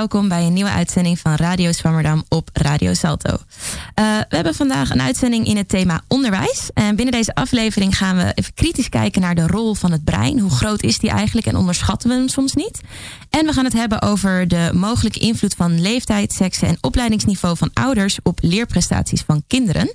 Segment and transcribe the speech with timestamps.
[0.00, 3.30] Welkom bij een nieuwe uitzending van Radio Swammerdam op Radio Salto.
[3.30, 3.38] Uh,
[4.28, 6.70] we hebben vandaag een uitzending in het thema onderwijs.
[6.74, 10.38] En binnen deze aflevering gaan we even kritisch kijken naar de rol van het brein.
[10.38, 12.80] Hoe groot is die eigenlijk en onderschatten we hem soms niet?
[13.30, 17.70] En we gaan het hebben over de mogelijke invloed van leeftijd, seks en opleidingsniveau van
[17.72, 19.92] ouders op leerprestaties van kinderen.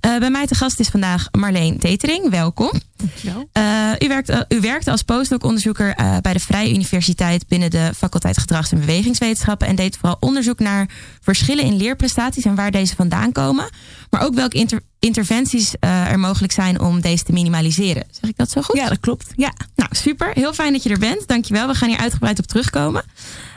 [0.00, 2.30] Uh, bij mij te gast is vandaag Marleen Tetering.
[2.30, 2.72] Welkom.
[2.96, 3.48] Dankjewel.
[3.52, 8.38] Uh, u, werkt, uh, u werkte als postdoc-onderzoeker bij de Vrije Universiteit binnen de faculteit
[8.38, 10.88] Gedrags- en Bewegingswetenschappen en deed vooral onderzoek naar
[11.20, 13.70] verschillen in leerprestaties en waar deze vandaan komen.
[14.10, 18.04] Maar ook welke inter interventies er mogelijk zijn om deze te minimaliseren.
[18.10, 18.76] Zeg ik dat zo goed?
[18.76, 19.32] Ja, dat klopt.
[19.36, 19.52] Ja.
[19.74, 20.30] Nou, super.
[20.34, 21.26] Heel fijn dat je er bent.
[21.26, 21.66] Dankjewel.
[21.66, 23.04] We gaan hier uitgebreid op terugkomen.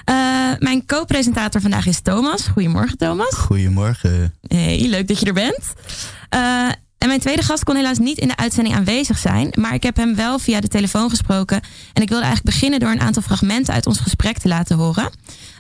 [0.10, 0.16] Uh,
[0.60, 2.48] mijn co-presentator vandaag is Thomas.
[2.48, 3.34] Goedemorgen, Thomas.
[3.36, 4.34] Goedemorgen.
[4.48, 5.74] Hey, leuk dat je er bent.
[6.36, 9.54] Uh, en mijn tweede gast kon helaas niet in de uitzending aanwezig zijn.
[9.60, 11.62] Maar ik heb hem wel via de telefoon gesproken.
[11.94, 15.10] En ik wilde eigenlijk beginnen door een aantal fragmenten uit ons gesprek te laten horen.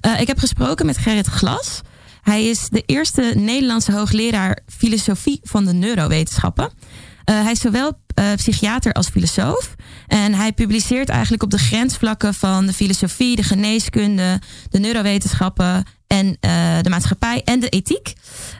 [0.05, 1.81] Uh, ik heb gesproken met Gerrit Glas.
[2.21, 6.65] Hij is de eerste Nederlandse hoogleraar filosofie van de neurowetenschappen.
[6.65, 7.97] Uh, hij is zowel
[8.35, 9.75] psychiater als filosoof.
[10.07, 16.25] En hij publiceert eigenlijk op de grensvlakken van de filosofie, de geneeskunde, de neurowetenschappen en
[16.25, 18.13] uh, de maatschappij en de ethiek.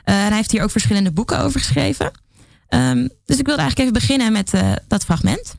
[0.04, 2.10] en hij heeft hier ook verschillende boeken over geschreven.
[2.68, 4.50] Um, dus ik wilde eigenlijk even beginnen met
[4.88, 5.54] dat fragment.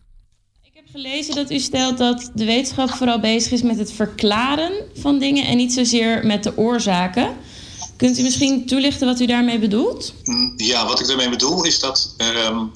[0.64, 4.72] Ik heb gelezen dat u stelt dat de wetenschap vooral bezig is met het verklaren
[4.96, 7.36] van dingen en niet zozeer met de oorzaken.
[8.02, 10.14] Kunt u misschien toelichten wat u daarmee bedoelt?
[10.56, 12.16] Ja, wat ik daarmee bedoel is dat
[12.48, 12.72] um,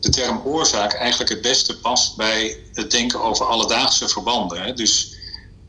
[0.00, 4.62] de term oorzaak eigenlijk het beste past bij het denken over alledaagse verbanden.
[4.62, 4.72] Hè?
[4.72, 5.14] Dus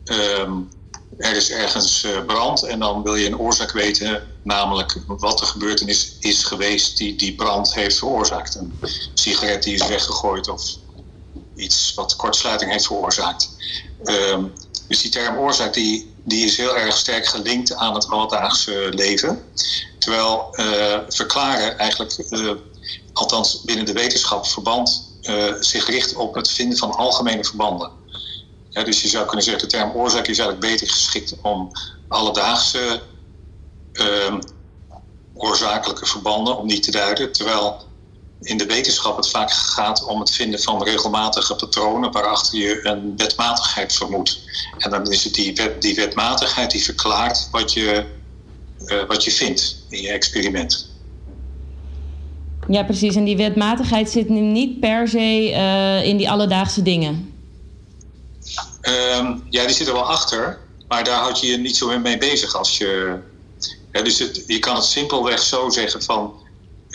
[0.05, 0.69] um,
[1.21, 5.45] er is ergens uh, brand en dan wil je een oorzaak weten, namelijk wat de
[5.45, 8.55] gebeurtenis is geweest die die brand heeft veroorzaakt.
[8.55, 8.79] Een
[9.13, 10.63] sigaret die is weggegooid of
[11.55, 13.49] iets wat kortsluiting heeft veroorzaakt.
[14.03, 14.53] Um,
[14.87, 19.43] dus die term oorzaak die, die is heel erg sterk gelinkt aan het alledaagse leven.
[19.99, 22.51] Terwijl uh, verklaren eigenlijk, uh,
[23.13, 25.09] althans binnen de wetenschap, verband
[25.59, 27.91] zich richt op het vinden van algemene verbanden.
[28.71, 31.71] Ja, dus je zou kunnen zeggen, de term oorzaak is eigenlijk beter geschikt om
[32.07, 33.01] alledaagse
[35.33, 37.31] oorzakelijke verbanden, om die te duiden.
[37.31, 37.89] Terwijl
[38.41, 43.13] in de wetenschap het vaak gaat om het vinden van regelmatige patronen waarachter je een
[43.17, 44.39] wetmatigheid vermoedt.
[44.77, 48.05] En dan is het die, wet, die wetmatigheid die verklaart wat je,
[48.85, 50.89] uh, wat je vindt in je experiment.
[52.67, 53.15] Ja, precies.
[53.15, 57.30] En die wetmatigheid zit niet per se uh, in die alledaagse dingen.
[58.81, 62.17] Um, ja, die zit er wel achter, maar daar houd je je niet zo mee
[62.17, 63.19] bezig als je.
[63.91, 66.33] Dus het, je kan het simpelweg zo zeggen van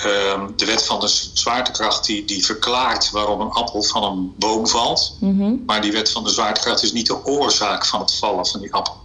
[0.05, 4.67] Um, de wet van de zwaartekracht die, die verklaart waarom een appel van een boom
[4.67, 5.17] valt.
[5.21, 5.63] Mm -hmm.
[5.67, 8.73] Maar die wet van de zwaartekracht is niet de oorzaak van het vallen van die
[8.73, 8.97] appel.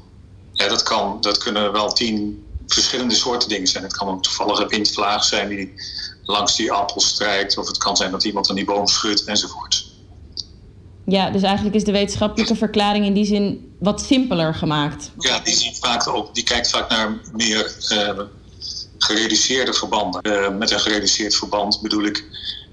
[0.54, 3.84] Ja, dat, kan, dat kunnen wel tien verschillende soorten dingen zijn.
[3.84, 5.74] Het kan een toevallige windvlaag zijn die
[6.24, 7.58] langs die appel strijkt.
[7.58, 9.81] Of het kan zijn dat iemand aan die boom schudt enzovoort.
[11.06, 15.12] Ja, dus eigenlijk is de wetenschappelijke verklaring in die zin wat simpeler gemaakt.
[15.18, 17.76] Ja, die, ziet vaak op, die kijkt vaak naar meer...
[17.92, 18.20] Uh,
[19.04, 20.22] gereduceerde verbanden.
[20.24, 22.26] Uh, met een gereduceerd verband bedoel ik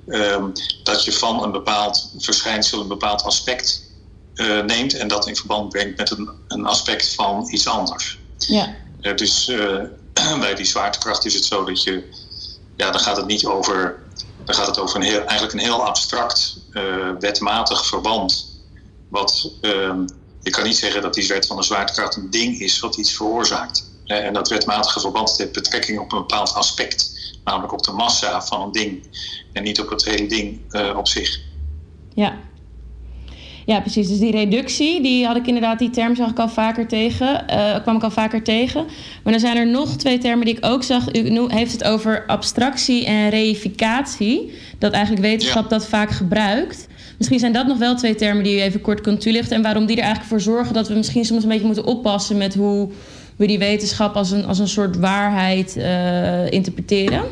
[0.07, 0.45] uh,
[0.83, 3.83] dat je van een bepaald verschijnsel een bepaald aspect
[4.35, 8.19] uh, neemt en dat in verband brengt met een, een aspect van iets anders.
[8.39, 8.75] Ja.
[9.15, 9.45] dus
[10.41, 12.05] bij die zwaartekracht is het zo dat je,
[12.77, 14.03] ja, dan gaat het niet over,
[14.49, 16.57] dan gaat het over een heel, eigenlijk een heel abstract
[17.19, 18.61] wetmatig verband.
[19.09, 20.07] Wat ehm,
[20.41, 23.13] je kan niet zeggen dat die wet van de zwaartekracht een ding is wat iets
[23.17, 23.91] veroorzaakt.
[24.05, 27.11] En dat wetmatige verband heeft betrekking op een bepaald aspect,
[27.45, 29.07] namelijk op de massa van een ding
[29.53, 31.41] en niet op het hele ding uh, op zich.
[32.15, 32.39] Ja.
[33.69, 34.09] Ja, precies.
[34.09, 37.83] Dus die reductie, die had ik inderdaad, die term zag ik al vaker tegen, uh,
[37.83, 38.85] kwam ik al vaker tegen.
[39.23, 41.15] Maar dan zijn er nog twee termen die ik ook zag.
[41.15, 44.53] U heeft het over abstractie en reificatie.
[44.79, 45.69] Dat eigenlijk wetenschap ja.
[45.69, 46.87] dat vaak gebruikt.
[47.19, 49.57] Misschien zijn dat nog wel twee termen die u even kort kunt toelichten.
[49.57, 52.37] En waarom die er eigenlijk voor zorgen dat we misschien soms een beetje moeten oppassen
[52.37, 52.91] met hoe
[53.37, 57.25] we die wetenschap als een, als een soort waarheid uh, interpreteren?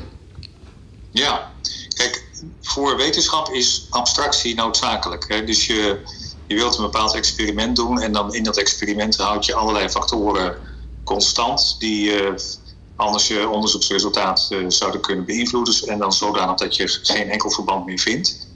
[1.10, 1.50] Ja,
[1.88, 2.24] kijk,
[2.60, 5.24] voor wetenschap is abstractie noodzakelijk.
[5.28, 5.44] Hè?
[5.44, 5.98] Dus je,
[6.46, 10.56] je wilt een bepaald experiment doen en dan in dat experiment houd je allerlei factoren
[11.04, 12.34] constant die uh,
[12.96, 17.86] anders je onderzoeksresultaat uh, zouden kunnen beïnvloeden en dan zodanig dat je geen enkel verband
[17.86, 18.48] meer vindt.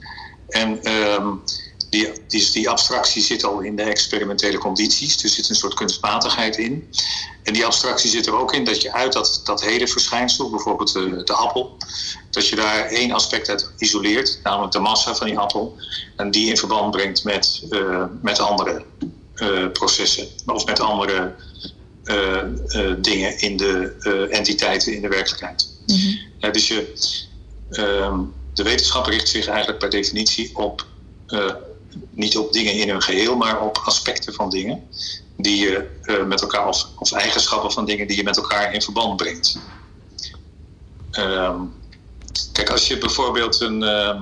[0.47, 1.43] En um,
[1.91, 5.73] die, die, die abstractie zit al in de experimentele condities, dus er zit een soort
[5.73, 6.89] kunstmatigheid in.
[7.43, 10.93] En die abstractie zit er ook in dat je uit dat, dat hele verschijnsel, bijvoorbeeld
[10.93, 11.77] de, de appel,
[12.29, 15.75] dat je daar één aspect uit isoleert, namelijk de massa van die appel,
[16.15, 18.85] en die in verband brengt met, uh, met andere
[19.73, 21.35] processen of met andere
[22.97, 25.67] dingen in de entiteiten in de werkelijkheid.
[25.87, 26.51] Mhm.
[26.51, 26.93] dus je,
[27.69, 28.19] ehm,
[28.53, 30.85] de wetenschap richt zich eigenlijk per definitie op
[32.11, 34.83] niet op dingen in hun geheel, maar op aspecten van dingen
[35.37, 35.87] die je
[36.27, 39.59] met elkaar, of, of, eigenschappen van dingen die je met elkaar in verband brengt.
[41.11, 41.73] Um,
[42.51, 43.81] kijk, als je bijvoorbeeld een.
[43.81, 44.21] Uh,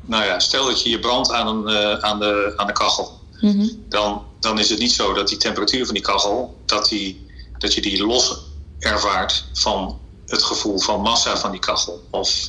[0.00, 3.18] nou ja, stel dat je je brandt aan, een, uh, aan, de, aan de kachel.
[3.40, 3.84] Mm -hmm.
[3.88, 7.26] dan, dan is het niet zo dat die temperatuur van die kachel, dat, die,
[7.58, 8.38] dat je die los
[8.78, 12.02] ervaart van het gevoel van massa van die kachel.
[12.10, 12.48] Of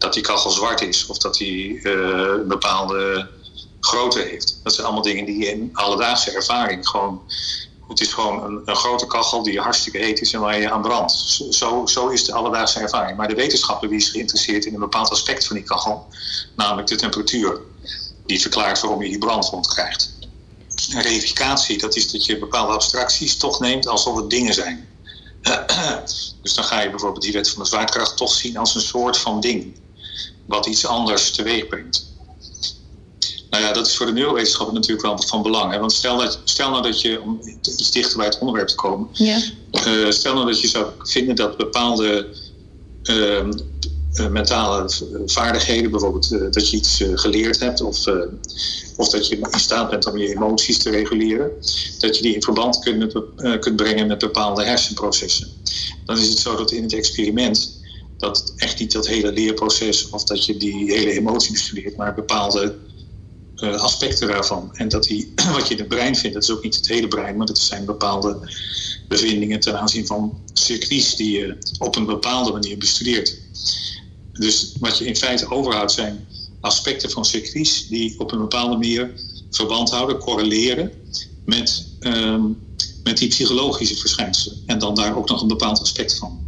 [0.00, 3.28] dat die kachel zwart is, of dat die een bepaalde
[3.80, 4.60] grootte heeft.
[4.62, 7.22] Dat zijn allemaal dingen die je in alledaagse ervaring gewoon
[7.90, 10.82] het is gewoon een, een, grote kachel die hartstikke heet is en waar je aan
[10.82, 11.12] brandt.
[11.50, 13.16] Zo, zo is de alledaagse ervaring.
[13.16, 16.06] Maar de wetenschapper die is geïnteresseerd in een bepaald aspect van die kachel,
[16.56, 17.60] namelijk de temperatuur,
[18.26, 20.18] die verklaart waarom je die brandwond krijgt.
[20.92, 24.88] Reificatie, dat is dat je bepaalde abstracties toch neemt alsof het dingen zijn.
[26.42, 29.18] dus dan ga je bijvoorbeeld die wet van de zwaartekracht toch zien als een soort
[29.18, 29.80] van ding,
[30.50, 32.08] wat iets anders teweeg brengt.
[33.50, 35.72] Nou ja, dat is voor de neurowetenschappen natuurlijk wel van belang.
[35.72, 35.78] Hè?
[35.78, 39.08] Want stel, dat, stel nou dat je, om iets dichter bij het onderwerp te komen,
[39.12, 39.42] ja.
[39.86, 42.26] uh, stel nou dat je zou vinden dat bepaalde
[43.04, 43.48] uh,
[44.30, 44.90] mentale
[45.26, 48.06] vaardigheden, bijvoorbeeld uh, dat je iets geleerd hebt of,
[48.96, 51.50] of dat je in staat bent om je emoties te reguleren,
[51.98, 53.12] dat je die in verband kunt,
[53.60, 55.48] kunt brengen met bepaalde hersenprocessen.
[56.04, 57.79] Dan is het zo dat in het experiment
[58.20, 62.76] dat echt niet dat hele leerproces of dat je die hele emotie bestudeert, maar bepaalde
[63.56, 64.70] uh, aspecten daarvan.
[64.72, 67.08] En dat die, wat je in het brein vindt, dat is ook niet het hele
[67.08, 68.38] brein, maar dat zijn bepaalde
[69.08, 73.38] bevindingen ten aanzien van circuits die je op een bepaalde manier bestudeert.
[74.32, 76.26] Dus wat je in feite overhoudt zijn
[76.60, 79.12] aspecten van circuits die op een bepaalde manier
[79.50, 80.92] verband houden, correleren
[81.44, 82.58] met, um,
[83.04, 84.58] met die psychologische verschijnselen.
[84.66, 86.38] En dan daar ook nog een bepaald aspect van.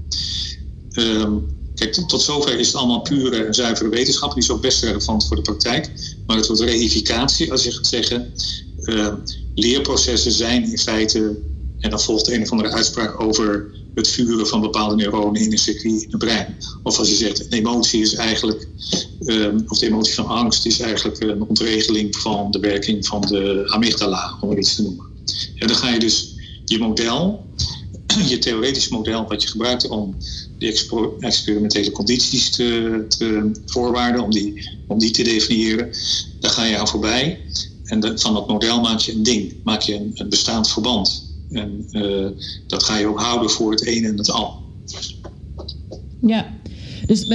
[0.92, 4.34] Um, Tot zover is het allemaal pure en zuivere wetenschap.
[4.34, 5.90] Die is ook best relevant voor de praktijk.
[6.26, 8.32] Maar het wordt reificatie, als je gaat zeggen.
[8.82, 9.14] Uh,
[9.54, 11.38] leerprocessen zijn in feite.
[11.78, 15.58] En dan volgt een of andere uitspraak over het vuren van bepaalde neuronen in een
[15.58, 16.56] circuit in het brein.
[16.82, 18.68] Of als je zegt, een emotie is eigenlijk.
[19.20, 23.62] Uh, of de emotie van angst is eigenlijk een ontregeling van de werking van de
[23.66, 25.06] amygdala, om het iets te noemen.
[25.58, 26.34] En dan ga je dus
[26.64, 27.46] je model
[28.20, 30.16] je theoretisch model wat je gebruikt om
[30.58, 30.74] die
[31.18, 35.90] experimentele condities te, te voorwaarden, om die, om die te definiëren,
[36.40, 37.40] daar ga je aan voorbij.
[37.84, 41.30] En van dat model maak je een ding, maak je een, een bestaand verband.
[41.50, 42.26] En uh,
[42.66, 44.62] dat ga je ook houden voor het een en het al.
[46.20, 46.58] Ja,
[47.06, 47.26] dus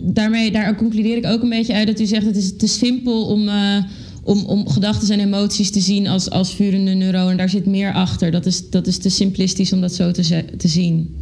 [0.00, 3.26] daarmee daar concludeer ik ook een beetje uit dat u zegt het is te simpel
[3.26, 3.48] om.
[3.48, 3.84] Uh,
[4.26, 7.36] om, om gedachten en emoties te zien als, als vurende neuronen.
[7.36, 8.30] Daar zit meer achter.
[8.30, 11.16] Dat is, dat is te simplistisch om dat zo te, zien.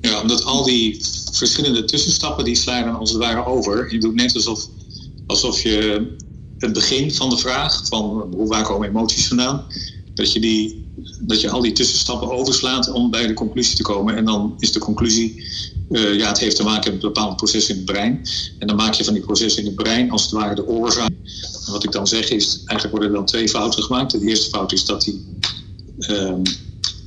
[0.00, 1.00] Ja, omdat al die
[1.32, 3.92] verschillende tussenstappen die slaan als het ware over.
[3.92, 4.68] Je doet net alsof,
[5.26, 6.06] alsof je
[6.58, 9.64] het begin van de vraag, van hoe waar komen emoties vandaan,
[10.14, 10.84] dat je, die,
[11.20, 14.16] dat je al die tussenstappen overslaat om bij de conclusie te komen.
[14.16, 15.44] En dan is de conclusie,
[15.90, 18.28] uh, ja, het heeft te maken met bepaalde processen in het brein.
[18.58, 21.10] En dan maak je van die processen in het brein als het ware de oorzaak.
[21.66, 24.10] En wat ik dan zeg is, eigenlijk worden er dan twee fouten gemaakt.
[24.10, 25.26] De eerste fout is dat die,
[25.98, 26.42] um,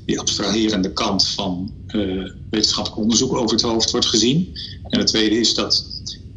[0.06, 4.58] die abstraherende kant van uh, wetenschappelijk onderzoek over het hoofd wordt gezien.
[4.84, 5.86] En het tweede is dat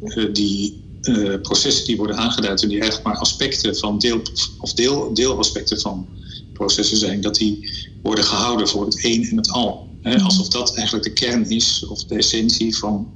[0.03, 4.21] uh, die uh, processen die worden aangeduid en die eigenlijk maar aspecten van deel,
[4.59, 6.07] of deel, deelaspecten van
[6.53, 7.69] processen zijn, dat die
[8.01, 9.84] worden gehouden voor het een en het al.
[10.05, 10.19] Hè?
[10.19, 13.07] Alsof dat eigenlijk de kern is of de essentie van,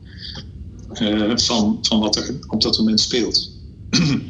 [1.36, 3.52] van, van wat er op dat moment speelt.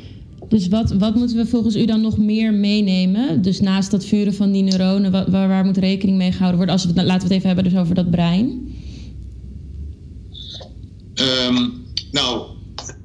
[0.50, 3.42] Dus wat, wat moeten we volgens u dan nog meer meenemen?
[3.42, 6.75] Dus naast dat vuren van die neuronen, waar, waar moet rekening mee gehouden worden?
[6.75, 8.74] Als we laten we het even hebben dus over dat brein.
[11.16, 12.46] Um, nou,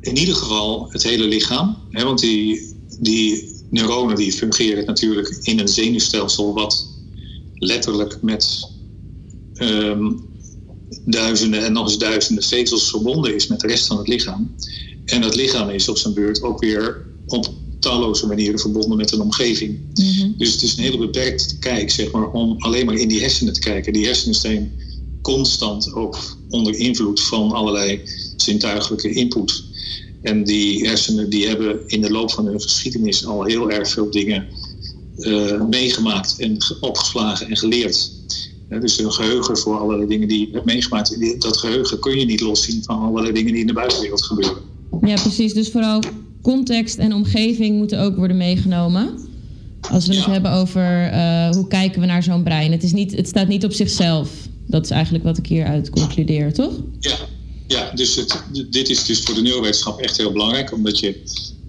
[0.00, 1.76] in ieder geval het hele lichaam.
[1.90, 6.88] Hè, want die, die neuronen die fungeren natuurlijk in een zenuwstelsel wat
[7.54, 8.72] letterlijk met
[9.58, 10.24] um,
[11.04, 14.54] duizenden en nog eens duizenden vezels verbonden is met de rest van het lichaam.
[15.04, 19.20] En dat lichaam is op zijn beurt ook weer op talloze manieren verbonden met een
[19.20, 19.78] omgeving.
[19.94, 20.30] Mhm.
[20.36, 23.52] Dus het is een hele beperkte kijk, zeg maar, om alleen maar in die hersenen
[23.52, 23.92] te kijken.
[23.92, 24.72] Die hersenen zijn
[25.22, 28.00] constant ook onder invloed van allerlei
[28.36, 29.64] zintuigelijke input.
[30.22, 34.10] En die hersenen die hebben in de loop van hun geschiedenis al heel erg veel
[34.10, 34.46] dingen
[35.18, 38.13] uh, meegemaakt en opgeslagen en geleerd.
[38.80, 41.40] Dus een geheugen voor allerlei dingen die je hebt meegemaakt.
[41.40, 44.62] Dat geheugen kun je niet loszien van allerlei dingen die in de buitenwereld gebeuren.
[45.00, 45.52] Ja, precies.
[45.52, 46.02] Dus vooral
[46.42, 49.18] context en omgeving moeten ook worden meegenomen.
[49.90, 52.72] Als we het hebben over uh, hoe kijken we naar zo'n brein.
[52.72, 54.30] Het, is niet, het staat niet op zichzelf.
[54.66, 56.72] Dat is eigenlijk wat ik hieruit concludeer, toch?
[57.00, 57.16] Ja,
[57.66, 60.72] ja dus het, dit is dus voor de neurowetenschap echt heel belangrijk.
[60.72, 61.22] Omdat je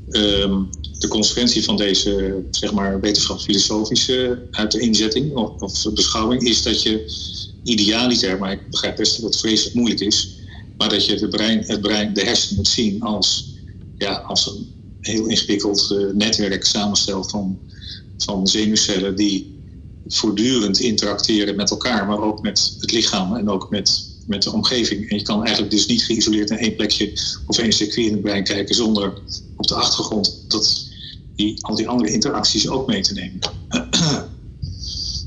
[0.10, 6.62] um, de consequentie van deze zeg maar, wetenschapsfilosofische uit de inzetting of, of beschouwing is
[6.64, 7.14] dat je
[7.64, 10.40] idealiter, maar ik begrijp best dat het vreselijk moeilijk is,
[10.78, 13.56] maar dat je het brein, het brein de hersenen moet zien als,
[13.98, 17.60] ja, als een heel ingewikkeld uh, netwerk samenstelt van,
[18.18, 19.64] van zenuwcellen die
[20.08, 25.10] voortdurend interacteren met elkaar, maar ook met het lichaam en ook met, met de omgeving.
[25.10, 28.22] En je kan eigenlijk dus niet geïsoleerd naar één plekje of één circuit in het
[28.22, 29.22] brein kijken zonder
[29.56, 30.85] op de achtergrond dat
[31.36, 33.40] die, al die andere interacties ook mee te nemen.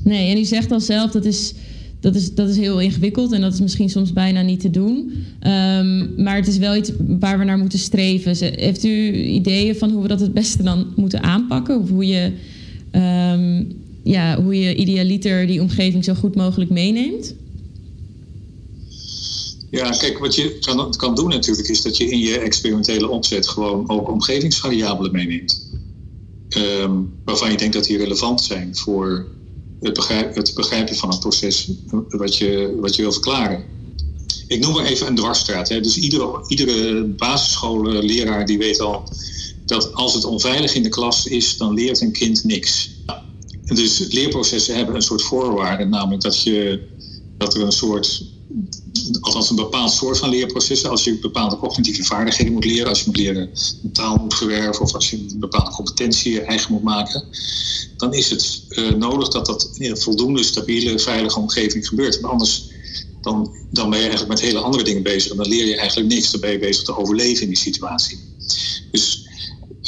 [0.03, 1.53] Nee, en u zegt al zelf dat is,
[1.99, 5.13] dat is, dat is heel ingewikkeld en dat is misschien soms bijna niet te doen.
[5.43, 8.35] Um, maar het is wel iets waar we naar moeten streven.
[8.55, 11.81] Heeft u ideeën van hoe we dat het beste dan moeten aanpakken?
[11.81, 12.31] Of hoe je,
[12.91, 13.67] um,
[14.03, 17.33] ja, hoe je idealiter die omgeving zo goed mogelijk meeneemt?
[19.71, 23.47] Ja, kijk, wat je kan, kan doen natuurlijk is dat je in je experimentele opzet
[23.47, 25.68] gewoon ook omgevingsvariabelen meeneemt.
[26.57, 29.27] Um, waarvan je denkt dat die relevant zijn voor
[29.79, 31.71] het, begrijp, het begrijpen van het proces
[32.09, 33.63] wat je, wat je wil verklaren.
[34.47, 35.69] Ik noem maar even een dwarsstraat.
[35.69, 35.81] Hè.
[35.81, 39.03] Dus iedere, iedere basisschoolleraar die weet al
[39.65, 42.89] dat als het onveilig in de klas is, dan leert een kind niks.
[43.63, 46.87] Dus leerprocessen hebben een soort voorwaarde, namelijk dat, je,
[47.37, 48.25] dat er een soort
[49.21, 50.89] althans een bepaald soort van leerprocessen.
[50.89, 53.49] Als je bepaalde cognitieve vaardigheden moet leren, als je moet leren
[53.83, 57.23] een taal moet verwerven of als je een bepaalde competentie eigen moet maken,
[57.97, 62.19] dan is het uh, nodig dat dat in een voldoende stabiele, veilige omgeving gebeurt.
[62.19, 62.67] Want anders
[63.21, 66.13] dan, dan ben je eigenlijk met hele andere dingen bezig en dan leer je eigenlijk
[66.13, 66.31] niks.
[66.31, 68.19] Dan ben je bezig te overleven in die situatie.
[68.91, 69.27] Dus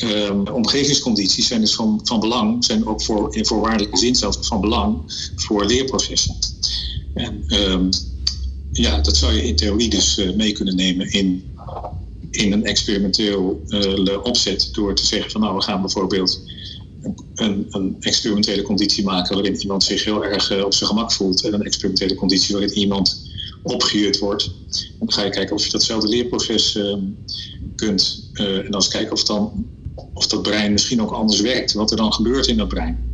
[0.03, 4.61] um, omgevingscondities zijn dus van, van belang, zijn ook voor, in voorwaardelijke zin zelfs van
[4.61, 5.01] belang
[5.35, 6.35] voor leerprocessen.
[7.13, 7.89] En, um,
[8.71, 11.53] ja, dat zou je in theorie dus uh, mee kunnen nemen in,
[12.31, 14.69] in een experimenteel uh, opzet.
[14.71, 16.41] Door te zeggen van nou, we gaan bijvoorbeeld
[17.35, 21.43] een, een, experimentele conditie maken waarin iemand zich heel erg uh, op zijn gemak voelt.
[21.43, 23.29] En een experimentele conditie waarin iemand
[23.63, 24.45] opgehuurd wordt.
[24.45, 27.03] En dan ga je kijken of je datzelfde leerproces ehm,
[27.75, 28.29] kunt.
[28.33, 29.65] en dan eens kijken of, dan,
[30.13, 31.73] of dat brein misschien ook anders werkt.
[31.73, 33.10] Wat er dan gebeurt in dat brein.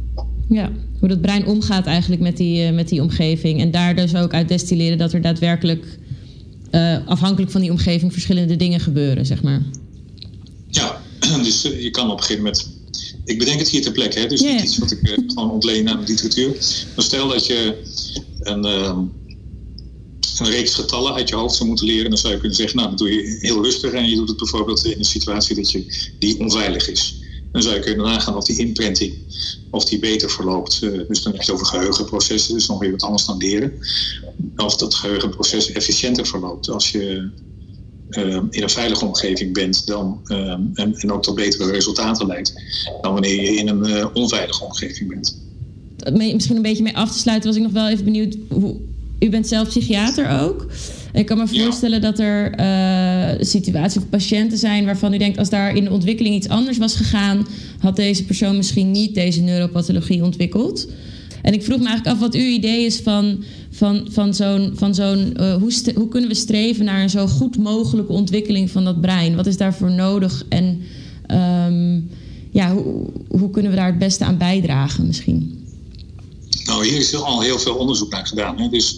[0.49, 3.59] Ja, hoe dat brein omgaat eigenlijk met die, uh, met die omgeving.
[3.61, 5.85] En daar dus ook uit destilleren dat er daadwerkelijk
[6.71, 9.61] uh, afhankelijk van die omgeving verschillende dingen gebeuren, zeg maar.
[10.69, 11.01] Ja,
[11.43, 12.75] dus uh, je kan op een gegeven moment.
[13.25, 14.27] Ik bedenk het hier ter plekke, hè?
[14.27, 14.53] dus yeah.
[14.53, 16.49] niet iets wat ik gewoon ontleen aan de literatuur.
[16.95, 17.83] Maar stel dat je
[18.39, 18.99] een, ehm,
[20.39, 22.89] een reeks getallen uit je hoofd zou moeten leren, dan zou je kunnen zeggen, nou,
[22.89, 26.11] dat doe je heel rustig en je doet het bijvoorbeeld in een situatie dat je,
[26.19, 27.15] die onveilig is.
[27.51, 29.13] Dan zou je kunnen nagaan of die imprinting
[29.69, 30.81] of die beter verloopt.
[30.83, 33.73] Uh, dus dan heb je het over geheugenprocessen, dus nog weer wat anders dan leren.
[34.55, 37.29] Of dat geheugenproces efficiënter verloopt als je
[38.09, 42.53] uh, in een veilige omgeving bent dan, uh, en, en, ook tot betere resultaten leidt
[43.01, 45.37] dan wanneer je in een onveilige omgeving bent.
[46.33, 48.37] Misschien een beetje mee af te sluiten was ik nog wel even benieuwd.
[48.49, 48.75] Hoe,
[49.19, 50.65] u bent zelf psychiater ook.
[51.13, 55.49] Ik kan me voorstellen dat er uh, situaties of patiënten zijn waarvan u denkt, als
[55.49, 57.47] daar in de ontwikkeling iets anders was gegaan,
[57.79, 60.87] had deze persoon misschien niet deze neuropathologie ontwikkeld.
[61.41, 64.71] En ik vroeg me eigenlijk af wat uw idee is van, van, van zo'n.
[64.75, 68.83] Van zo'n uh, hoe, hoe kunnen we streven naar een zo goed mogelijke ontwikkeling van
[68.83, 69.35] dat brein?
[69.35, 70.45] Wat is daarvoor nodig?
[70.49, 70.81] En
[71.67, 72.09] um,
[72.51, 75.66] ja, hoe, hoe kunnen we daar het beste aan bijdragen misschien?
[76.67, 78.59] Nou, hier is al heel veel onderzoek naar gedaan.
[78.59, 78.69] Hè.
[78.69, 78.97] Dus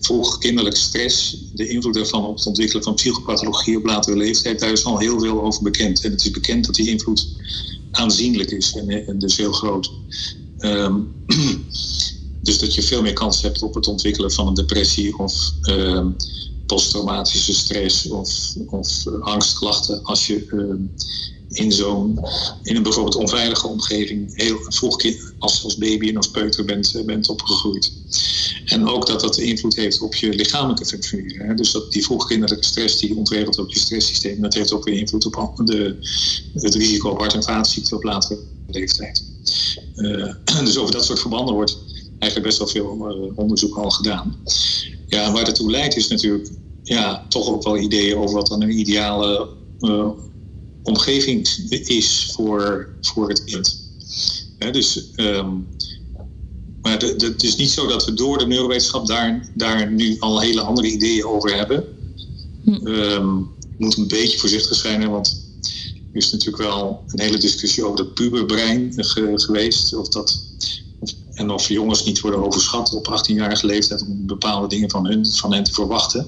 [0.00, 4.72] vroeg kinderlijke stress, de invloed daarvan op het ontwikkelen van psychopathologie op latere leeftijd, daar
[4.72, 6.04] is al heel veel over bekend.
[6.04, 7.28] En het is bekend dat die invloed
[7.90, 9.90] aanzienlijk is en, en dus heel groot.
[10.58, 11.12] Um,
[12.42, 16.16] dus dat je veel meer kans hebt op het ontwikkelen van een depressie of um,
[16.66, 20.92] posttraumatische stress of, of angstklachten als je um,
[21.48, 22.20] in zo'n,
[22.62, 24.96] in een bijvoorbeeld onveilige omgeving, heel vroeg
[25.38, 27.92] als, als baby en als peuter bent, eh, bent opgegroeid.
[28.64, 31.56] En ook dat dat invloed heeft op je lichamelijke functioneren.
[31.56, 35.26] Dus dat die vroegkinderlijke stress die ontregelt op je stresssysteem, dat heeft ook weer invloed
[35.26, 35.96] op de,
[36.54, 39.24] het risico op hart- en vaatziekten op latere leeftijd.
[39.96, 40.34] Uh,
[40.64, 41.78] dus over dat soort verbanden wordt
[42.18, 44.36] eigenlijk best wel veel uh, onderzoek al gedaan.
[45.06, 46.48] Ja, waar dat toe leidt is natuurlijk
[46.82, 49.48] ja, toch ook wel ideeën over wat dan een ideale
[50.86, 53.84] omgeving is voor, voor het kind.
[54.72, 55.66] dus, um,
[56.82, 60.60] maar het is niet zo dat we door de neurowetenschap daar, daar nu al hele
[60.60, 61.84] andere ideeën over hebben.
[62.64, 62.86] Hm.
[62.86, 65.44] Um, moet een beetje voorzichtig zijn, want
[66.16, 69.94] is natuurlijk wel een hele discussie over het puberbrein geweest.
[69.94, 70.42] Of dat,
[71.32, 75.52] en of jongens niet worden overschat op 18-jarige leeftijd om bepaalde dingen van, hun, van
[75.52, 76.26] hen te verwachten.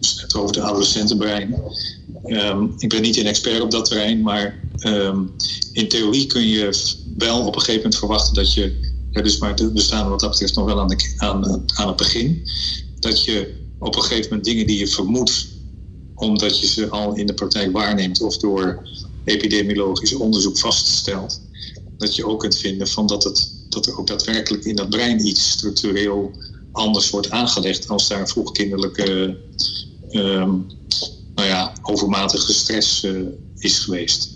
[0.00, 1.54] Dus over de adolescentenbrein.
[2.24, 5.26] Um, ik ben niet een expert op dat terrein, maar ehm,
[5.72, 6.78] in theorie kun je
[7.16, 10.30] wel op een gegeven moment verwachten dat je, ja, dus maar we staan wat dat
[10.30, 12.42] betreft nog wel aan, aan, aan het begin,
[12.98, 15.48] dat je op een gegeven moment dingen die je vermoedt,
[16.14, 18.88] omdat je ze al in de praktijk waarneemt of door
[19.24, 21.40] epidemiologisch onderzoek vaststelt,
[21.98, 25.26] dat je ook kunt vinden van dat, het, dat er ook daadwerkelijk in dat brein
[25.26, 26.32] iets structureel
[26.72, 29.36] anders wordt aangelegd als daar vroegkinderlijke
[30.12, 30.66] um,
[31.34, 33.20] nou ja, overmatige stress uh,
[33.58, 34.30] is geweest.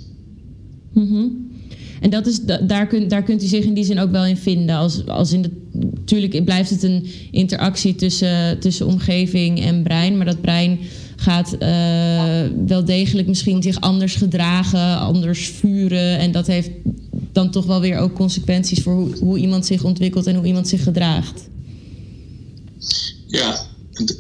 [0.93, 1.53] Mm
[2.01, 4.37] En dat is, daar, kunt, daar kunt u zich in die zin ook wel in
[4.37, 4.77] vinden.
[4.77, 10.17] Als, als in de, natuurlijk blijft het een interactie tussen, tussen omgeving en brein.
[10.17, 10.79] Maar dat brein
[11.17, 16.19] gaat uh, wel degelijk misschien zich anders gedragen, anders vuren.
[16.19, 16.71] En dat heeft
[17.33, 20.69] dan toch wel weer ook consequenties voor hoe, hoe iemand zich ontwikkelt en hoe iemand
[20.69, 21.49] zich gedraagt.
[23.27, 23.67] Ja,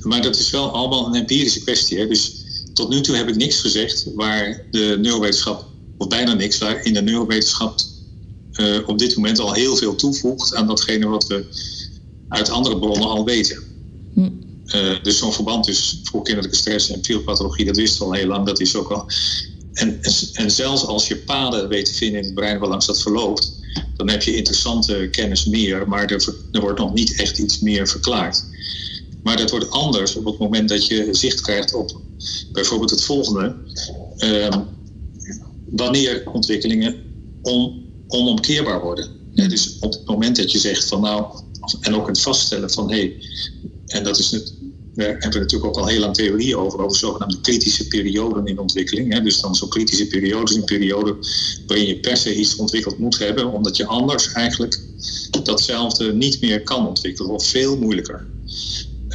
[0.02, 1.98] maar dat is wel allemaal een empirische kwestie.
[1.98, 2.06] Hè?
[2.06, 2.32] Dus
[2.72, 5.66] tot nu toe heb ik niks gezegd waar de neurowetenschap,
[5.98, 7.80] of bijna niks, waar in de neurowetenschap
[8.52, 11.44] uh, op dit moment al heel veel toevoegt aan datgene wat we
[12.28, 13.62] uit andere bronnen al weten.
[14.14, 14.30] Hm.
[14.66, 18.46] Uh, dus zo'n verband tussen voorkinderlijke stress en psychopathologie, dat wist al heel lang.
[18.46, 19.06] Dat is ook al.
[19.72, 23.02] En, en, en, zelfs als je paden weet te vinden in het brein waarlangs dat
[23.02, 23.52] verloopt,
[23.96, 27.88] dan heb je interessante kennis meer, maar er, er wordt nog niet echt iets meer
[27.88, 28.44] verklaard.
[29.24, 32.00] Maar dat wordt anders op het moment dat je zicht krijgt op
[32.52, 33.56] bijvoorbeeld het volgende.
[34.18, 34.56] Uh,
[35.64, 36.96] wanneer ontwikkelingen
[37.42, 39.08] on, onomkeerbaar worden.
[39.32, 41.26] dus op het moment dat je zegt van nou,
[41.80, 43.16] en ook het vaststellen van hé, hey,
[43.86, 44.54] en dat is het,
[44.94, 49.12] we hebben natuurlijk ook al heel lang theorie over, over zogenaamde kritische perioden in ontwikkeling.
[49.12, 49.22] Hè.
[49.22, 51.16] Dus dan zo'n kritische periodes, een periode
[51.66, 54.80] waarin je per se iets ontwikkeld moet hebben, omdat je anders eigenlijk
[55.42, 58.26] datzelfde niet meer kan ontwikkelen of veel moeilijker.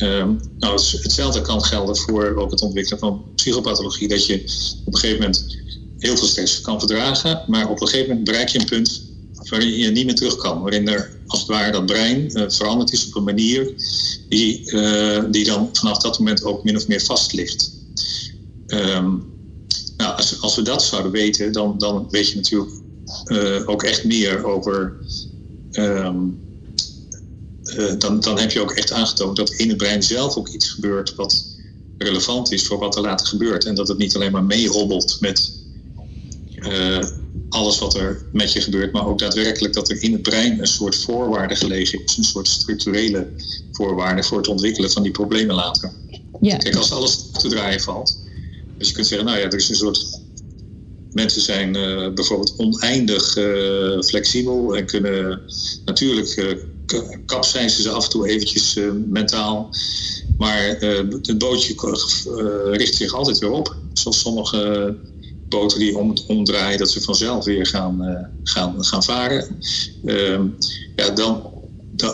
[0.01, 4.07] Um, nou, hetzelfde kan gelden voor ook het ontwikkelen van psychopathologie.
[4.07, 4.33] Dat je
[4.85, 5.57] op een gegeven moment
[5.97, 9.01] heel veel stress kan verdragen, maar op een gegeven moment bereik je een punt
[9.49, 10.62] waarin je niet meer terug kan.
[10.62, 13.73] Waarin er als het ware dat brein uh, veranderd is op een manier
[14.29, 17.71] die, uh, die dan vanaf dat moment ook min of meer vast ligt.
[18.67, 19.23] Um,
[19.97, 22.71] nou, als, als we dat zouden weten, dan, dan weet je natuurlijk
[23.25, 24.97] uh, ook echt meer over.
[25.71, 26.47] Um,
[27.97, 31.15] dan, dan heb je ook echt aangetoond dat in het brein zelf ook iets gebeurt
[31.15, 31.45] wat
[31.97, 33.65] relevant is voor wat er later gebeurt.
[33.65, 35.51] En dat het niet alleen maar meehobbelt met
[37.49, 40.67] alles wat er met je gebeurt, maar ook daadwerkelijk dat er in het brein een
[40.67, 43.27] soort voorwaarde gelegen is, een soort structurele
[43.71, 45.91] voorwaarde voor het ontwikkelen van die problemen later.
[46.41, 46.58] Ja.
[46.58, 48.17] Kijk, als alles te draaien valt,
[48.77, 50.19] dus je kunt zeggen, nou ja, er is een soort.
[51.12, 55.41] Mensen zijn uh, bijvoorbeeld oneindig uh, flexibel en kunnen
[55.86, 56.53] natuurlijk uh,
[57.25, 59.69] kapseizen ze af en toe eventjes mentaal.
[60.38, 61.75] Maar het bootje
[62.71, 63.75] richt zich altijd weer op.
[63.93, 64.95] Zoals sommige
[65.49, 69.60] boten die om, omdraaien, dat ze vanzelf weer gaan, gaan, gaan varen.
[70.04, 70.39] Uh,
[70.95, 71.52] ja, dan,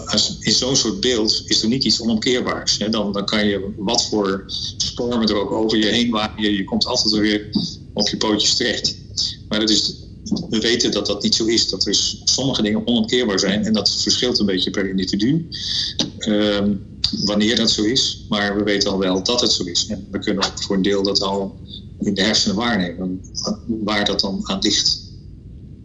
[0.05, 2.77] als, in zo'n soort beeld is er niet iets onomkeerbaars.
[2.77, 2.89] Hè?
[2.89, 4.43] Dan, dan kan je wat voor
[4.77, 6.53] stormen er ook over je heen waaien.
[6.53, 7.49] Je komt altijd weer
[7.93, 8.97] op je pootjes terecht.
[9.49, 9.93] Maar dat is,
[10.49, 11.69] we weten dat dat niet zo is.
[11.69, 13.65] Dat er sommige dingen onomkeerbaar zijn.
[13.65, 15.47] En dat verschilt een beetje per individu.
[16.19, 16.59] Uh,
[17.25, 18.25] wanneer dat zo is.
[18.29, 19.87] Maar we weten al wel dat het zo is.
[19.87, 21.59] En we kunnen ook voor een deel dat al
[21.99, 23.21] in de hersenen waarnemen,
[23.67, 25.01] waar dat dan aan ligt.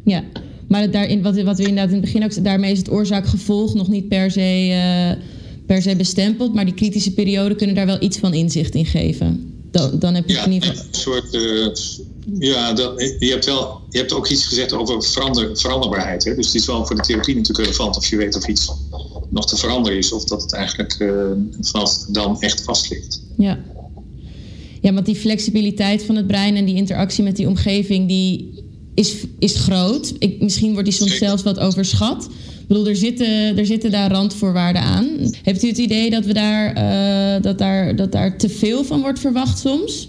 [0.05, 0.25] Ja,
[0.69, 3.89] maar daarin, wat, wat we inderdaad in het begin ook daarmee is het oorzaak-gevolg nog
[3.89, 5.25] niet per se, uh,
[5.67, 9.55] per se bestempeld, maar die kritische perioden kunnen daar wel iets van inzicht in geven.
[9.71, 10.85] Dan, dan heb je ja, in ieder geval.
[10.85, 11.67] Een soort, uh,
[12.39, 16.25] ja, dat, je, hebt wel, je hebt ook iets gezegd over verander, veranderbaarheid.
[16.25, 16.35] Hè?
[16.35, 18.73] Dus het is wel voor de therapie natuurlijk relevant of je weet of iets
[19.31, 21.25] nog te veranderen is, of dat het eigenlijk uh,
[21.61, 23.23] vanaf dan echt vast ligt.
[23.37, 23.59] Ja.
[24.81, 28.65] Ja, want die flexibiliteit van het brein en die interactie met die omgeving, die
[28.95, 30.15] is, is groot.
[30.19, 32.25] Ik, misschien wordt die soms zelfs wat overschat.
[32.61, 35.09] Ik bedoel, er zitten, er zitten daar randvoorwaarden aan.
[35.43, 39.01] Heeft u het idee dat, we daar, uh, dat, daar, dat daar te veel van
[39.01, 40.09] wordt verwacht soms?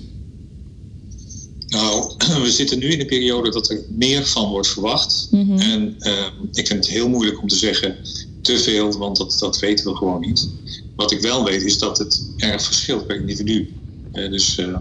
[1.72, 5.28] Nou, we zitten nu in een periode dat er meer van wordt verwacht.
[5.32, 5.60] Mm -hmm.
[5.60, 7.98] En uh, ik vind het heel moeilijk om te zeggen
[8.42, 10.50] te veel, want dat, dat weten we gewoon niet.
[10.96, 13.74] Wat ik wel weet is dat het erg verschilt per individu.
[14.14, 14.78] Uh, dus uh,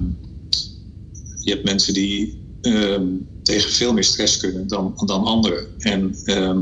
[1.40, 3.00] je hebt mensen die uh,
[3.42, 5.66] tegen veel meer stress kunnen dan, dan anderen.
[5.78, 6.60] En ehm,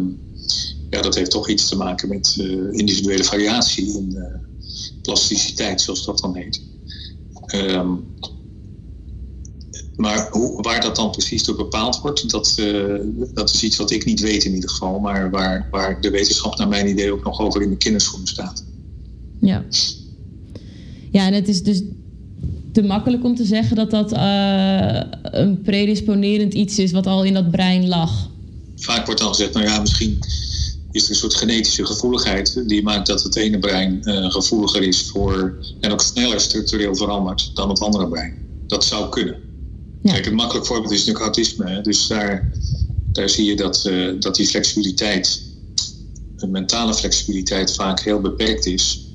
[0.91, 4.19] ja, dat heeft toch iets te maken met eh, individuele variatie in
[5.03, 6.61] plasticiteit, zoals dat dan heet.
[7.47, 7.91] Ehm,
[9.99, 12.55] maar hoe, waar dat dan precies door bepaald wordt, dat,
[13.35, 14.99] dat is iets wat ik niet weet in ieder geval.
[14.99, 18.65] Maar waar, waar de wetenschap naar mijn idee ook nog over in de kinderschoenen staat.
[19.41, 19.65] Ja.
[21.11, 21.83] Ja, en het is dus
[22.73, 27.35] te makkelijk om te zeggen dat dat uh, een predisponerend iets is wat al in
[27.35, 28.29] dat brein lag.
[28.77, 30.19] Vaak wordt dan gezegd, nou ja, misschien
[30.93, 35.03] is er een soort genetische gevoeligheid die maakt dat het ene brein uh, gevoeliger is
[35.03, 38.35] voor en ook sneller structureel verandert dan het andere brein.
[38.67, 39.48] Dat zou kunnen.
[40.03, 40.13] Ja.
[40.13, 41.71] Kijk, een makkelijk voorbeeld is natuurlijk autisme.
[41.71, 41.81] Hè?
[41.81, 42.53] Dus daar,
[43.13, 45.43] daar zie je dat, uh, dat die flexibiliteit,
[46.37, 49.07] de mentale flexibiliteit, vaak heel beperkt is.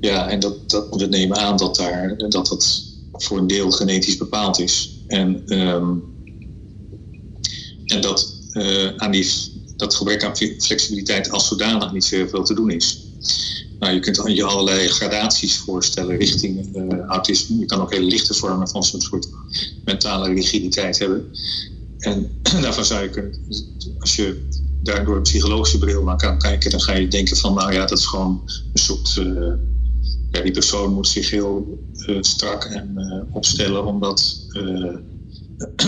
[0.00, 4.16] Ja, en dat, dat, we nemen aan dat, daar, dat dat voor een deel genetisch
[4.16, 4.90] bepaald is.
[5.06, 6.04] En, um,
[7.84, 9.30] en dat uh, aan die,
[9.76, 13.00] dat gebrek aan flexibiliteit als zodanig niet zoveel te doen is.
[13.82, 17.58] Nou, je kunt je allerlei gradaties voorstellen richting uh, autisme.
[17.58, 19.28] Je kan ook hele lichte vormen van zo'n soort
[19.84, 21.30] mentale rigiditeit hebben.
[21.98, 22.30] En
[22.62, 23.38] daarvan zou je kunnen,
[23.98, 24.48] als je
[24.82, 27.86] daar door een psychologische bril naar kan kijken, dan ga je denken van, nou ja,
[27.86, 28.42] dat is gewoon
[28.72, 29.52] een soort uh,
[30.30, 32.96] ja, die persoon moet zich heel uh, strak en
[33.30, 34.46] opstellen, omdat,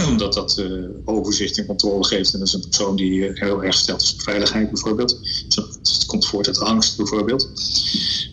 [0.09, 0.63] omdat dat
[1.05, 2.33] overzicht en controle geeft.
[2.33, 5.19] En dat is een persoon die heel erg stelt is op veiligheid, bijvoorbeeld.
[5.83, 7.51] Dus het komt voort uit angst, bijvoorbeeld.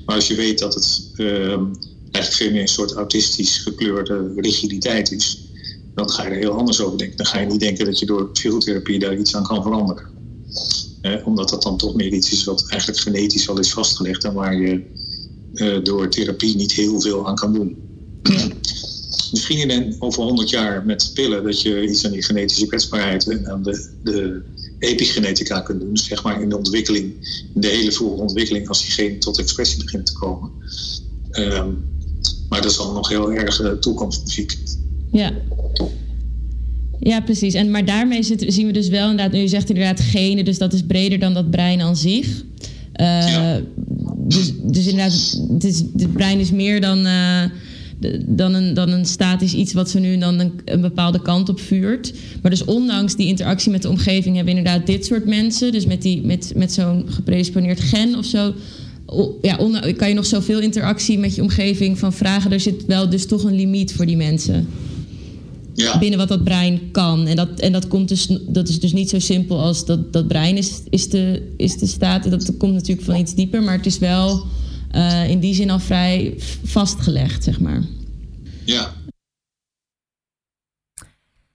[0.06, 1.66] Maar als je weet dat het ehm,
[2.12, 5.50] eigenlijk veel meer een soort autistisch gekleurde rigiditeit is,
[5.96, 7.18] dan ga je er heel anders over denken.
[7.18, 10.10] Dan ga je niet denken dat je door psychotherapie daar iets aan kan veranderen.
[11.26, 14.56] omdat dat dan toch meer iets is wat eigenlijk genetisch al is vastgelegd en waar
[14.56, 14.82] je
[15.54, 17.78] uh, door therapie niet heel veel aan kan doen.
[19.32, 23.48] Misschien in over 100 jaar met pillen dat je iets aan die genetische kwetsbaarheid en
[23.48, 24.42] aan de, de
[24.80, 25.98] epigenetica kunt doen.
[25.98, 27.14] Zeg maar in de ontwikkeling,
[27.56, 30.52] in de hele vroege ontwikkeling, als die geen tot expressie begint te komen.
[31.32, 31.90] Um,
[32.50, 34.58] maar dat is dan nog heel erg uh, toekomstmuziek.
[35.12, 35.34] Ja.
[37.00, 37.54] Ja, precies.
[37.54, 40.58] En, maar daarmee zit, zien we dus wel inderdaad, nu je zegt inderdaad genen, dus
[40.58, 42.28] dat is breder dan dat brein aan zich.
[42.96, 43.62] Uh, ja
[44.32, 47.44] dus, dus inderdaad, het, is, het brein is meer dan, uh,
[48.26, 51.60] dan, een, dan een statisch iets wat ze nu dan een, een, bepaalde kant op
[51.60, 52.14] vuurt.
[52.42, 56.02] Maar dus ondanks die interactie met de omgeving hebben inderdaad dit soort mensen, dus met,
[56.02, 58.54] die, met, met zo'n gepredisponeerd gen of zo.
[59.42, 59.56] Ja,
[59.98, 62.52] kan je nog zoveel interactie met je omgeving van vragen.
[62.52, 64.68] Er zit wel dus toch een limiet voor die mensen.
[65.74, 66.00] Ja.
[66.00, 67.28] binnen wat dat brein kan.
[67.28, 70.28] En, dat, en dat, komt dus, dat is dus niet zo simpel als dat, dat
[70.28, 72.30] brein is, is, de, is de staat.
[72.30, 74.46] Dat komt natuurlijk van iets dieper, maar het is wel
[74.96, 77.82] uh, in die zin al vrij vastgelegd, zeg maar.
[78.66, 78.92] Ja.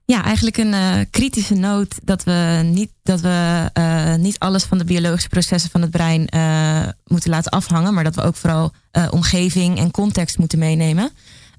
[0.04, 4.78] Ja, eigenlijk een uh, kritische noot dat we, niet, dat we uh, niet alles van
[4.78, 6.20] de biologische processen van het brein
[7.04, 8.72] moeten laten afhangen, maar dat we ook vooral
[9.10, 11.10] omgeving en context moeten meenemen.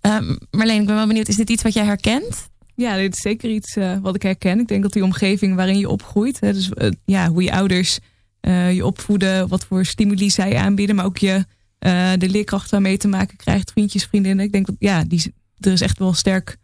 [0.02, 0.18] Uh,
[0.52, 2.50] Marleen, ik ben wel benieuwd, is dit iets wat jij herkent?
[2.76, 4.60] Ja, dit is zeker iets uh, wat ik herken.
[4.60, 8.00] Ik denk dat die omgeving waarin je opgroeit, hè, dus uh, ja, hoe je ouders
[8.42, 11.46] uh, je opvoeden, wat voor stimuli zij aanbieden, maar ook je,
[11.80, 14.46] de leerkracht waarmee te maken krijgt, vriendjes, vriendinnen.
[14.46, 16.58] Ik denk dat ja, die, er is echt wel sterk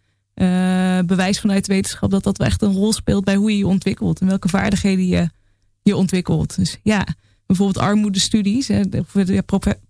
[1.05, 3.67] bewijs vanuit de wetenschap dat dat wel echt een rol speelt bij hoe je je
[3.67, 5.29] ontwikkelt en welke vaardigheden je,
[5.81, 6.55] je ontwikkelt.
[6.55, 7.07] Dus ja,
[7.45, 8.69] bijvoorbeeld armoedestudies.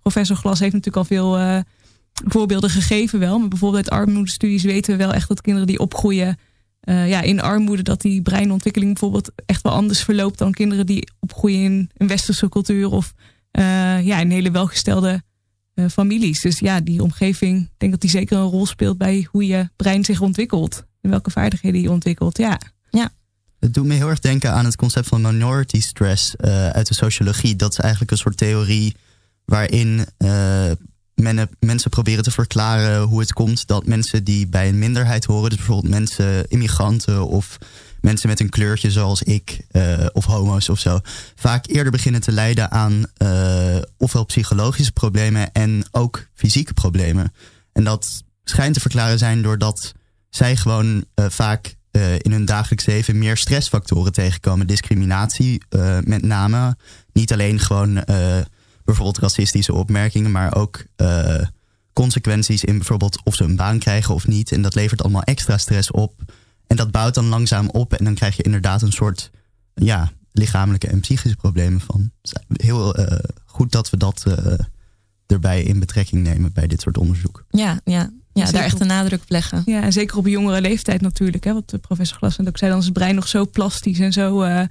[0.01, 1.63] Professor Glas heeft natuurlijk al veel
[2.13, 3.39] voorbeelden gegeven wel.
[3.39, 6.37] Maar bijvoorbeeld uit armoedestudies weten we wel echt dat kinderen die opgroeien
[6.85, 11.63] ja, in armoede, dat die breinontwikkeling bijvoorbeeld echt wel anders verloopt dan kinderen die opgroeien
[11.63, 13.13] in een westerse cultuur of
[14.05, 15.23] ja, in hele welgestelde
[15.75, 16.41] uh, families.
[16.41, 19.69] Dus ja, die omgeving, ik denk dat die zeker een rol speelt bij hoe je
[19.75, 22.37] brein zich ontwikkelt en welke vaardigheden je ontwikkelt.
[22.37, 22.59] Ja.
[22.89, 23.09] ja.
[23.59, 26.37] Het doet me heel erg denken aan het concept van minority stress
[26.71, 27.55] uit de sociologie.
[27.55, 28.95] Dat is eigenlijk een soort theorie
[29.45, 30.05] waarin
[31.15, 35.49] men, mensen proberen te verklaren hoe het komt dat mensen die bij een minderheid horen,
[35.49, 37.57] dus bijvoorbeeld mensen, immigranten of
[38.03, 40.99] mensen met een kleurtje zoals ik uh, of homo's of zo,
[41.35, 47.33] vaak eerder beginnen te lijden aan uh, ofwel psychologische problemen en ook fysieke problemen.
[47.73, 49.93] En dat schijnt te verklaren zijn doordat
[50.29, 51.75] zij gewoon uh, vaak
[52.21, 54.67] in hun dagelijks leven meer stressfactoren tegenkomen.
[54.67, 55.61] Discriminatie
[56.03, 56.75] met name.
[57.11, 58.03] Niet alleen gewoon
[58.83, 60.85] bijvoorbeeld racistische opmerkingen, maar ook
[61.93, 64.51] consequenties in bijvoorbeeld of ze een baan krijgen of niet.
[64.51, 66.13] En dat levert allemaal extra stress op.
[66.67, 69.31] En dat bouwt dan langzaam op en dan krijg je inderdaad een soort
[69.73, 72.11] ja, lichamelijke en psychische problemen van.
[72.47, 74.53] Heel uh, goed dat we dat uh,
[75.27, 77.45] erbij in betrekking nemen bij dit soort onderzoek.
[77.49, 78.11] Ja, ja.
[78.33, 79.61] Ja, daar echt een nadruk op leggen.
[79.65, 81.43] Ja, en zeker op een jongere leeftijd natuurlijk.
[81.43, 84.43] Hè, wat professor Glas ook zei, dan is het brein nog zo plastisch en zo
[84.43, 84.67] uh, eh,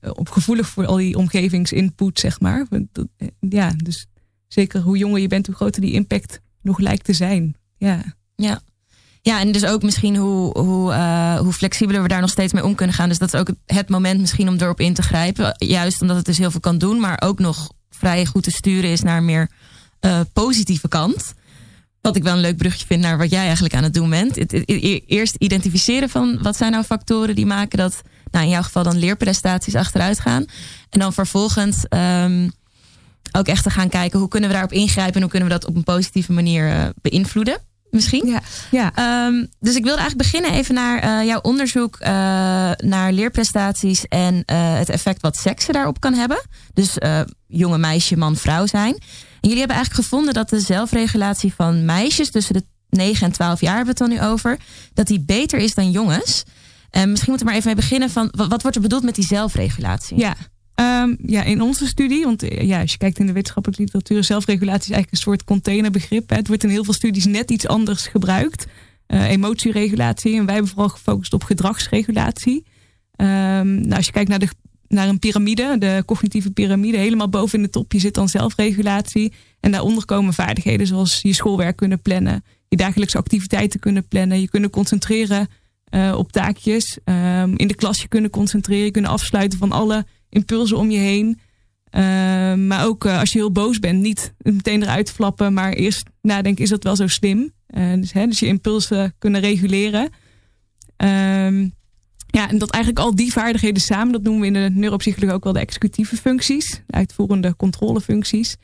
[0.00, 2.66] op gevoelig voor al die omgevingsinput, zeg maar.
[2.70, 4.06] Eh, ja, dus
[4.48, 7.54] zeker hoe jonger je bent, hoe groter die impact nog lijkt te zijn.
[7.76, 8.02] Ja.
[8.36, 8.60] Ja.
[9.22, 12.64] Ja, en dus ook misschien hoe, hoe, uh, hoe flexibeler we daar nog steeds mee
[12.64, 13.08] om kunnen gaan.
[13.08, 15.54] Dus dat is ook het moment misschien om erop in te grijpen.
[15.58, 18.90] Juist omdat het dus heel veel kan doen, maar ook nog vrij goed te sturen
[18.90, 19.50] is naar een meer
[20.00, 21.34] uh, positieve kant.
[22.00, 24.58] Wat ik wel een leuk brugje vind naar wat jij eigenlijk aan het doen bent.
[25.10, 28.98] Eerst identificeren van wat zijn nou factoren die maken dat, nou in jouw geval dan
[28.98, 30.44] leerprestaties achteruit gaan.
[30.90, 32.52] En dan vervolgens um,
[33.32, 35.66] ook echt te gaan kijken hoe kunnen we daarop ingrijpen en hoe kunnen we dat
[35.66, 37.58] op een positieve manier uh, beïnvloeden.
[37.90, 38.26] Misschien.
[38.26, 38.40] Ja.
[38.70, 39.26] ja.
[39.26, 42.08] Um, dus ik wilde eigenlijk beginnen even naar uh, jouw onderzoek uh,
[42.76, 44.42] naar leerprestaties en uh,
[44.78, 46.42] het effect wat seksen daarop kan hebben.
[46.74, 46.96] Dus
[47.46, 48.94] jonge meisje, man, vrouw zijn.
[48.94, 53.60] En jullie hebben eigenlijk gevonden dat de zelfregulatie van meisjes tussen de 9 en 12
[53.60, 54.58] jaar hebben we het dan nu over,
[54.94, 56.44] dat die beter is dan jongens.
[56.90, 59.14] En misschien moeten we maar even mee beginnen van wat, wat wordt er bedoeld met
[59.14, 60.18] die zelfregulatie?
[60.18, 60.36] Ja,
[60.80, 64.24] Um, ja, in onze studie, want eh, ja, als je kijkt in de wetenschappelijke literatuur,
[64.24, 66.30] zelfregulatie is eigenlijk een soort containerbegrip.
[66.30, 66.36] Hè.
[66.36, 68.66] Het wordt in heel veel studies net iets anders gebruikt.
[69.08, 70.36] Uh, emotieregulatie.
[70.36, 72.64] En wij hebben vooral gefocust op gedragsregulatie.
[73.16, 74.48] Um, nou, als je kijkt naar, de,
[74.88, 79.32] naar een piramide, de cognitieve piramide, helemaal boven in de top, je zit dan zelfregulatie.
[79.60, 84.48] En daaronder komen vaardigheden zoals je schoolwerk kunnen plannen, je dagelijkse activiteiten kunnen plannen, je
[84.48, 85.48] kunnen concentreren
[85.90, 90.06] uh, op taakjes, um, in de klas je kunnen concentreren, je kunnen afsluiten van alle
[90.30, 91.40] impulsen om je heen.
[91.90, 92.02] Uh,
[92.54, 96.64] maar ook uh, als je heel boos bent, niet meteen eruit flappen, maar eerst nadenken,
[96.64, 97.52] is dat wel zo slim?
[97.76, 100.02] Uh, dus, hè, dus je impulsen kunnen reguleren.
[100.96, 101.72] Um,
[102.26, 105.44] ja, en dat eigenlijk al die vaardigheden samen, dat noemen we in de neuropsychologie ook
[105.44, 108.56] wel de executieve functies, de uitvoerende controlefuncties.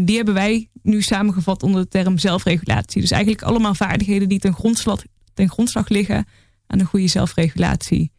[0.00, 3.00] die hebben wij nu samengevat onder de term zelfregulatie.
[3.00, 5.02] Dus eigenlijk allemaal vaardigheden die ten grondslag,
[5.34, 6.26] ten grondslag liggen
[6.66, 8.12] aan een goede zelfregulatie.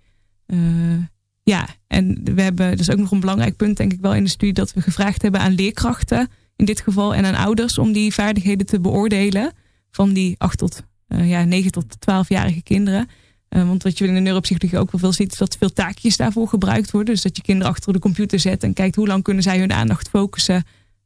[1.44, 4.30] Ja, en we hebben dus ook nog een belangrijk punt, denk ik wel, in de
[4.30, 8.14] studie, dat we gevraagd hebben aan leerkrachten in dit geval en aan ouders om die
[8.14, 9.52] vaardigheden te beoordelen
[9.92, 13.10] van die 8 tot uh, ja, 9 tot 12-jarige kinderen.
[13.50, 16.18] Uh, want wat je in de neuropsychologie ook wel veel ziet, is dat veel taakjes
[16.18, 17.14] daarvoor gebruikt worden.
[17.14, 19.74] Dus dat je kinderen achter de computer zet en kijkt hoe lang kunnen zij hun
[19.74, 20.64] aandacht focussen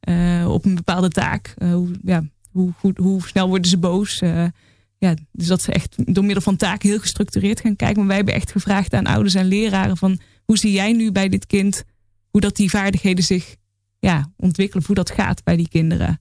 [0.09, 1.53] uh, op een bepaalde taak.
[1.59, 4.21] hoe, ja, hoe, hoe, snel worden ze boos?
[4.97, 7.97] Ja, dus dat ze echt door middel van taken heel gestructureerd gaan kijken.
[7.97, 11.29] Maar wij hebben echt gevraagd aan ouders en leraren van hoe zie jij nu bij
[11.29, 11.83] dit kind
[12.29, 13.55] hoe dat die vaardigheden zich
[13.99, 16.19] ja, ontwikkelen, hoe dat gaat bij die kinderen.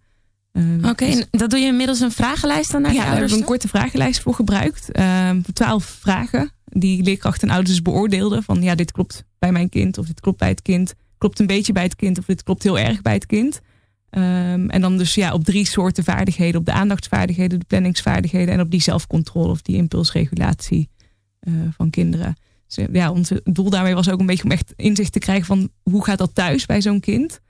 [0.53, 3.37] Uh, Oké, dus, dat doe je inmiddels een vragenlijst dan naar ja, daar hebben we
[3.37, 4.89] een korte vragenlijst voor gebruikt.
[4.99, 8.43] Uh, twaalf vragen die leerkrachten en ouders beoordeelden.
[8.43, 10.95] Van ja, dit klopt bij mijn kind of dit klopt bij het kind.
[11.19, 13.61] Klopt een beetje bij het kind of dit klopt heel erg bij het kind.
[14.11, 16.61] Um, en dan dus ja, op drie soorten vaardigheden.
[16.61, 20.89] Op de aandachtsvaardigheden, de planningsvaardigheden en op die zelfcontrole of die impulsregulatie
[21.49, 22.37] uh, van kinderen.
[22.67, 25.71] Dus ja, ons doel daarmee was ook een beetje om echt inzicht te krijgen van
[25.83, 27.41] hoe gaat dat thuis bij zo'n kind.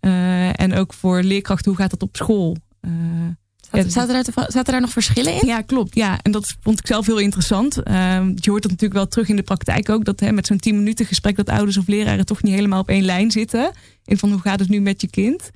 [0.00, 2.56] Uh, en ook voor leerkrachten, hoe gaat dat op school.
[2.80, 2.92] Uh,
[3.72, 5.46] Zaten, zaten, er, zaten daar nog verschillen in?
[5.46, 5.94] Ja, klopt.
[5.94, 7.78] Ja, en dat vond ik zelf heel interessant.
[7.78, 7.94] Uh,
[8.34, 10.04] je hoort dat natuurlijk wel terug in de praktijk ook.
[10.04, 12.88] Dat hè, met zo'n 10 minuten gesprek dat ouders of leraren toch niet helemaal op
[12.88, 13.70] één lijn zitten.
[14.04, 15.50] In van hoe gaat het nu met je kind.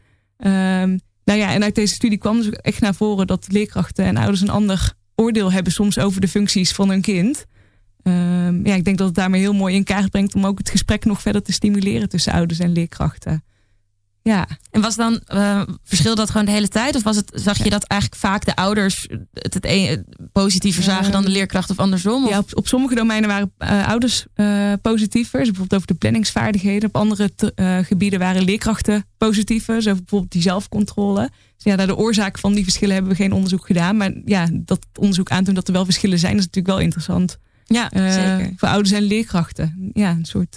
[0.46, 4.16] Um, nou ja, en uit deze studie kwam dus echt naar voren dat leerkrachten en
[4.16, 7.46] ouders een ander oordeel hebben soms over de functies van hun kind.
[8.02, 10.70] Um, ja, ik denk dat het daarmee heel mooi in kaart brengt om ook het
[10.70, 13.44] gesprek nog verder te stimuleren tussen ouders en leerkrachten.
[14.22, 14.46] Ja.
[14.70, 16.96] En was dan uh, verschil dat gewoon de hele tijd?
[16.96, 21.12] Of was het, zag je dat eigenlijk vaak de ouders het, het een, positiever zagen
[21.12, 22.28] dan de leerkracht of andersom?
[22.28, 25.38] Ja, op, op sommige domeinen waren uh, ouders uh, positiever.
[25.38, 26.88] Dus bijvoorbeeld over de planningsvaardigheden.
[26.88, 27.30] Op andere
[27.84, 29.82] gebieden waren leerkrachten positiever.
[29.82, 31.30] Zo bijvoorbeeld die zelfcontrole.
[31.54, 33.96] Dus ja, naar de oorzaak van die verschillen hebben we geen onderzoek gedaan.
[33.96, 37.38] Maar ja, dat onderzoek aantoont dat er wel verschillen zijn, is natuurlijk wel interessant.
[37.64, 38.52] Ja, zeker.
[38.56, 39.90] Voor ouders en leerkrachten.
[39.92, 40.56] Ja, een soort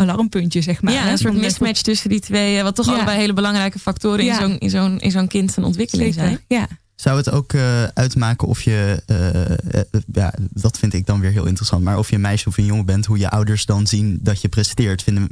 [0.00, 0.92] alarmpuntje, zeg maar.
[0.92, 2.92] Ja, een soort mismatch tussen die twee, eh, wat toch ja.
[2.92, 6.40] allebei hele belangrijke factoren in zo'n in zo'n in zo'n kind zijn ontwikkeling zijn.
[6.48, 6.68] Ja.
[6.94, 11.46] Zou het ook uh, uitmaken of je, uh, ja, dat vind ik dan weer heel
[11.46, 14.18] interessant, maar of je een meisje of een jongen bent, hoe je ouders dan zien
[14.22, 15.02] dat je presteert?
[15.02, 15.28] Vinden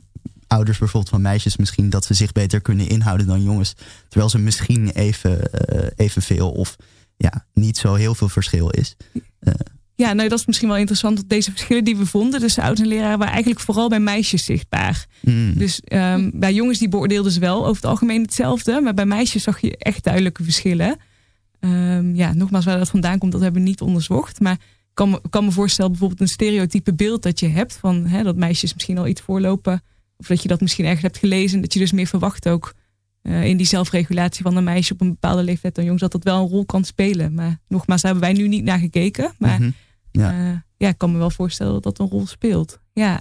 [0.47, 3.75] ouders bijvoorbeeld van meisjes misschien dat ze zich beter kunnen inhouden dan jongens,
[4.09, 5.51] terwijl ze misschien even,
[5.97, 6.77] evenveel of
[7.17, 8.97] ja, niet zo heel veel verschil is?
[9.99, 11.17] Ja, nou dat is misschien wel interessant.
[11.17, 14.45] Dat deze verschillen die we vonden tussen ouders en leraren waren eigenlijk vooral bij meisjes
[14.45, 15.07] zichtbaar.
[15.21, 15.55] Mm.
[15.55, 18.81] Dus um, bij jongens die beoordeelden ze wel over het algemeen hetzelfde.
[18.81, 20.97] Maar bij meisjes zag je echt duidelijke verschillen.
[21.61, 24.41] Um, ja, nogmaals, waar dat vandaan komt, dat hebben we niet onderzocht.
[24.41, 27.77] Maar ik kan, kan me voorstellen bijvoorbeeld een stereotype beeld dat je hebt.
[27.77, 29.83] Van hè, dat meisjes misschien al iets voorlopen.
[30.17, 31.61] Of dat je dat misschien ergens hebt gelezen.
[31.61, 32.75] Dat je dus meer verwacht ook
[33.23, 36.03] uh, in die zelfregulatie van een meisje op een bepaalde leeftijd dan jongens.
[36.03, 37.35] Dat dat wel een rol kan spelen.
[37.35, 39.33] Maar nogmaals, daar hebben wij nu niet naar gekeken.
[39.39, 39.57] Maar...
[39.57, 39.75] Mm -hmm.
[40.11, 40.33] Ja.
[40.33, 42.79] Uh, ja, ik kan me wel voorstellen dat dat een rol speelt.
[42.93, 43.21] Ja.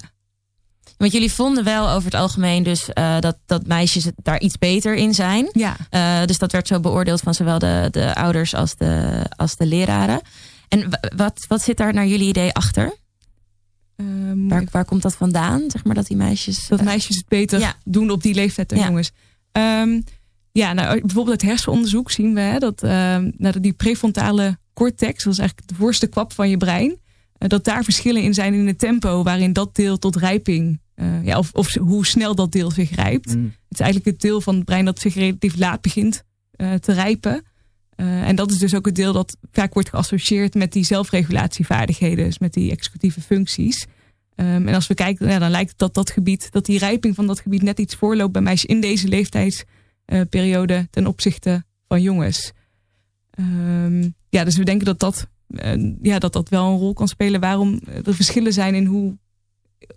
[0.96, 4.94] Want jullie vonden wel over het algemeen dus uh, dat, dat meisjes daar iets beter
[4.94, 5.48] in zijn.
[5.52, 5.76] Ja.
[5.90, 9.66] Uh, dus dat werd zo beoordeeld van zowel de, de ouders als de, als de
[9.66, 10.20] leraren.
[10.68, 12.96] En wat, wat zit daar naar jullie idee achter?
[13.96, 15.62] Ehm, Waar, waar komt dat vandaan?
[15.70, 16.66] Zeg maar dat die meisjes.
[16.68, 17.74] dat eh, meisjes het beter Ja.
[17.84, 18.86] doen op die leeftijd dan Ja.
[18.86, 19.10] jongens.
[19.52, 20.00] Ehm,
[20.52, 22.80] ja, nou, bijvoorbeeld het hersenonderzoek zien we hè, dat,
[23.36, 26.98] dat die prefrontale cortex, dat is eigenlijk de voorste kwap van je brein,
[27.38, 31.24] eh, dat daar verschillen in zijn in het tempo waarin dat deel tot rijping, eh,
[31.24, 33.34] ja, of, of hoe snel dat deel zich rijpt.
[33.34, 33.44] Mm.
[33.44, 36.92] Het is eigenlijk het deel van het brein dat zich relatief laat begint eh, te
[36.92, 37.42] rijpen.
[37.96, 42.38] En dat is dus ook het deel dat vaak wordt geassocieerd met die zelfregulatievaardigheden, dus
[42.38, 43.86] met die executieve functies.
[44.34, 47.14] Ehm, en als we kijken, ja, dan lijkt het dat dat gebied, dat die rijping
[47.14, 52.52] van dat gebied net iets voorloopt bij meisjes in deze leeftijdsperiode ten opzichte van jongens.
[53.38, 57.08] Ehm, ja, dus we denken dat dat, eh, ja, dat dat wel een rol kan
[57.08, 59.18] spelen waarom er verschillen zijn in hoe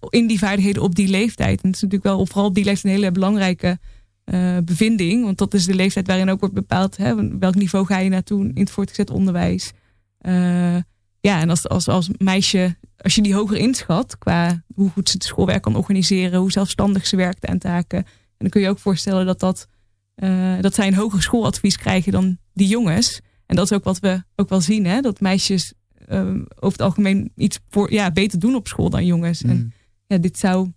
[0.09, 1.61] in die vaardigheden op die leeftijd.
[1.61, 3.79] En het is natuurlijk wel vooral op die leeftijd een hele belangrijke
[4.23, 5.23] eh, bevinding.
[5.23, 8.43] Want dat is de leeftijd waarin ook wordt bepaald hè, welk niveau ga je naartoe
[8.43, 9.71] in het voortgezet onderwijs.
[10.17, 10.77] Eh,
[11.19, 15.15] ja, en als, als, als meisje, als je die hoger inschat qua hoe goed ze
[15.15, 17.97] het schoolwerk kan organiseren, hoe zelfstandig ze werkt aan taken.
[17.97, 19.67] En dan kun je ook voorstellen dat, dat,
[20.15, 23.21] eh, dat zij een hoger schooladvies krijgen dan die jongens.
[23.51, 25.01] En dat is ook wat we ook wel zien, hè?
[25.01, 25.73] dat meisjes
[26.07, 26.19] eh,
[26.55, 29.41] over het algemeen iets voor, ja, beter doen op school dan jongens.
[29.41, 29.71] En Mm.
[30.07, 30.71] ja, dit zou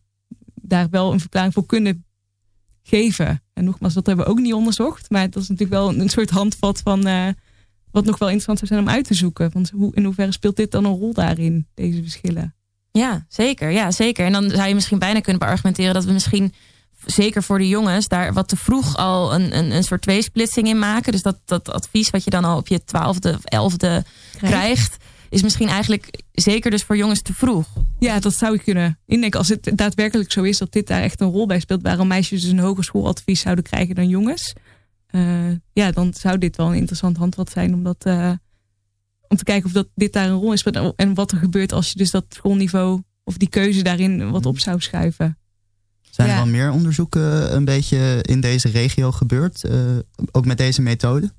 [0.54, 2.04] daar wel een verklaring voor kunnen
[2.82, 3.42] geven.
[3.52, 5.10] En nogmaals, dat hebben we ook niet onderzocht.
[5.10, 7.28] Maar dat is natuurlijk wel een, een soort handvat van eh,
[7.90, 9.50] wat nog wel interessant zou zijn om uit te zoeken.
[9.52, 12.54] Want hoe, in hoeverre speelt dit dan een rol daarin, deze verschillen?
[12.90, 13.70] Ja, zeker.
[13.70, 14.26] Ja, zeker.
[14.26, 16.52] En dan zou je misschien bijna kunnen beargumenteren dat we misschien,
[17.06, 20.78] zeker voor de jongens, daar wat te vroeg al een, een, een soort tweesplitsing in
[20.78, 21.12] maken.
[21.12, 24.04] Dus dat, dat advies wat je dan al op je twaalfde of elfde
[24.36, 24.96] krijgt,
[25.28, 27.66] is misschien eigenlijk zeker dus voor jongens te vroeg.
[27.98, 29.38] Ja, dat zou ik kunnen indenken.
[29.38, 32.40] Als het daadwerkelijk zo is dat dit daar echt een rol bij speelt, waarom meisjes
[32.40, 34.52] dus een hoger schooladvies zouden krijgen dan jongens.
[35.06, 38.32] eh, ja, dan zou dit wel een interessant handvat zijn om, dat, eh,
[39.28, 40.94] om te kijken of dat, dit daar een rol speelt.
[40.96, 44.58] En wat er gebeurt als je dus dat schoolniveau of die keuze daarin wat op
[44.58, 45.38] zou schuiven.
[46.14, 49.64] Zijn er wel meer onderzoeken een beetje in deze regio gebeurd?
[49.64, 49.78] eh,
[50.32, 51.32] ook met deze methode?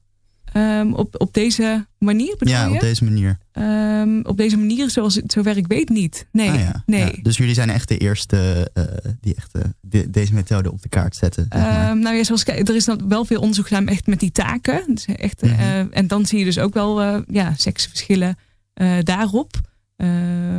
[0.45, 2.73] Ehm, op, op deze manier bedoel Ja, je?
[2.73, 3.37] op deze manier.
[3.51, 6.27] Ehm, op deze manier, zoals zover ik weet, niet.
[6.31, 6.83] Nee, Ah, ja.
[6.85, 6.99] nee.
[7.15, 8.83] Ja, dus jullie zijn echt de eerste eh,
[9.21, 11.45] die echt eh, de- deze methode op de kaart zetten.
[11.49, 11.89] zeg maar.
[11.89, 14.83] Ehm, nou ja, zoals er is dan wel veel onderzoek gedaan echt met die taken.
[14.87, 15.53] Dus echt, Mhm.
[15.53, 18.37] eh, en dan zie je dus ook wel eh ja, seksverschillen
[18.73, 19.61] eh, daarop.
[19.95, 20.07] Eh,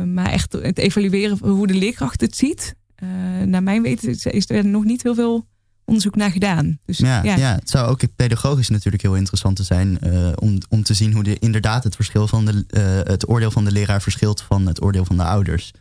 [0.05, 2.75] maar echt het evalueren hoe de leerkracht het ziet.
[2.97, 3.07] Eh,
[3.45, 5.47] naar mijn weten is, er nog niet heel veel
[5.85, 6.79] onderzoek naar gedaan.
[6.85, 7.55] Dus ja, ja, ja.
[7.55, 11.23] het zou ook pedagogisch natuurlijk heel interessant te zijn eh, om, om te zien hoe
[11.23, 14.81] de, inderdaad het verschil van de, eh, het oordeel van de leraar verschilt van het
[14.81, 15.71] oordeel van de ouders.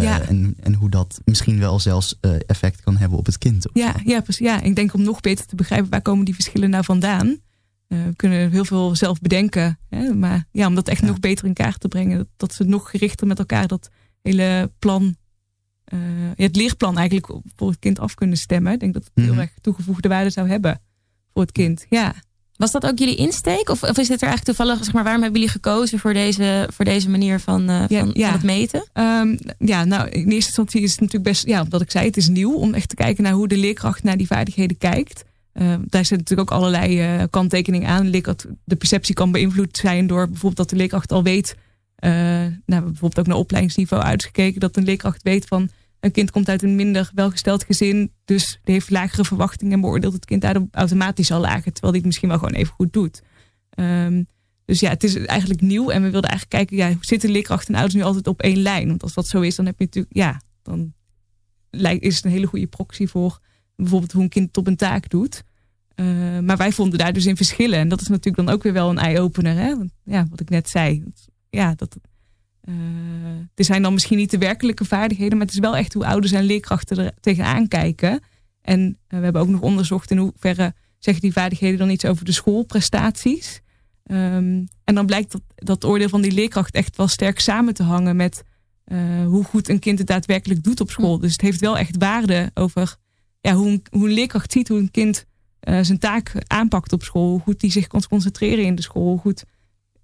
[0.00, 0.20] Ja.
[0.20, 3.66] en, en hoe dat misschien wel zelfs effect kan hebben op het kind.
[3.72, 3.98] Ja, zo.
[4.04, 4.46] ja, precies.
[4.46, 7.38] Ja, ik denk om nog beter te begrijpen waar komen die verschillen nou vandaan.
[7.88, 9.78] We kunnen heel veel zelf bedenken.
[9.88, 10.14] Hè?
[10.14, 11.06] Maar ja, om dat echt Ja.
[11.06, 12.16] nog beter in kaart te brengen.
[12.16, 13.88] Dat, dat ze nog gerichter met elkaar dat
[14.22, 15.16] hele plan,
[15.86, 15.98] eh,
[16.36, 18.72] het leerplan eigenlijk voor het kind af kunnen stemmen.
[18.72, 19.32] Ik denk dat het Mhm.
[19.32, 20.80] heel erg toegevoegde waarde zou hebben
[21.32, 21.86] voor het kind.
[21.88, 22.14] Ja.
[22.56, 23.68] Was dat ook jullie insteek?
[23.68, 26.68] Of, of is dit er eigenlijk toevallig, zeg maar, waarom hebben jullie gekozen voor deze,
[26.72, 28.24] voor deze manier van, eh, Ja, van, ja.
[28.24, 28.86] van het meten?
[28.92, 32.16] Ehm, ja, nou, in eerste instantie is het natuurlijk best, ja, omdat ik zei, het
[32.16, 35.24] is nieuw om echt te kijken naar hoe de leerkracht naar die vaardigheden kijkt.
[35.52, 38.10] Ehm, daar zitten natuurlijk ook allerlei eh, kanttekeningen aan.
[38.10, 41.56] De, perceptie kan beïnvloed zijn door bijvoorbeeld dat de leerkracht al weet,
[41.96, 42.10] eh,
[42.66, 45.68] nou, bijvoorbeeld ook naar opleidingsniveau uitgekeken, dat een leerkracht weet van
[46.00, 50.12] een kind komt uit een minder welgesteld gezin, dus die heeft lagere verwachtingen en beoordeelt
[50.12, 53.22] het kind daardoor automatisch al lager, terwijl die het misschien wel gewoon even goed doet.
[53.70, 54.22] Ehm,
[54.64, 57.74] dus ja, het is eigenlijk nieuw en we wilden eigenlijk kijken, ja, zitten leerkrachten en
[57.74, 58.88] ouders nu altijd op één lijn?
[58.88, 60.94] Want als dat zo is, dan heb je natuurlijk, ja, dan
[62.00, 63.40] is het een hele goede proxy voor
[63.76, 65.42] bijvoorbeeld hoe een kind op een taak doet.
[65.94, 67.78] Eh, maar wij vonden daar dus in verschillen.
[67.78, 69.56] En dat is natuurlijk dan ook weer wel een eye-opener.
[69.56, 69.74] Hè?
[70.04, 71.04] Ja, wat ik net zei.
[71.50, 71.96] Ja, dat,
[73.54, 76.32] er zijn dan misschien niet de werkelijke vaardigheden, maar het is wel echt hoe ouders
[76.32, 78.20] en leerkrachten er tegenaan kijken.
[78.66, 82.24] En eh, we hebben ook nog onderzocht in hoeverre zeggen die vaardigheden dan iets over
[82.24, 83.60] de schoolprestaties.
[84.02, 87.82] Ehm, en dan blijkt dat dat oordeel van die leerkracht echt wel sterk samen te
[87.82, 88.42] hangen met
[88.84, 91.18] eh, hoe goed een kind het daadwerkelijk doet op school.
[91.18, 92.96] Dus het heeft wel echt waarde over
[93.40, 95.26] ja, hoe, een, hoe een leerkracht ziet hoe een kind
[95.60, 97.30] eh, zijn taak aanpakt op school.
[97.30, 99.08] Hoe goed hij zich kan concentreren in de school.
[99.08, 99.44] Hoe goed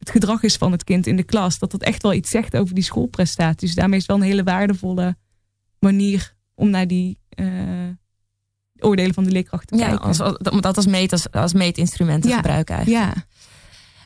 [0.03, 1.59] het gedrag is van het kind in de klas.
[1.59, 3.69] Dat dat echt wel iets zegt over die schoolprestaties.
[3.69, 5.17] Dus daarmee is het wel een hele waardevolle
[5.79, 7.47] manier om naar die eh,
[8.79, 10.05] oordelen van de leerkracht te Ja, kijken.
[10.05, 12.37] als, als- om dat als, meet, als, als meetinstrument te Ja.
[12.37, 13.15] gebruiken eigenlijk.
[13.15, 13.25] ja.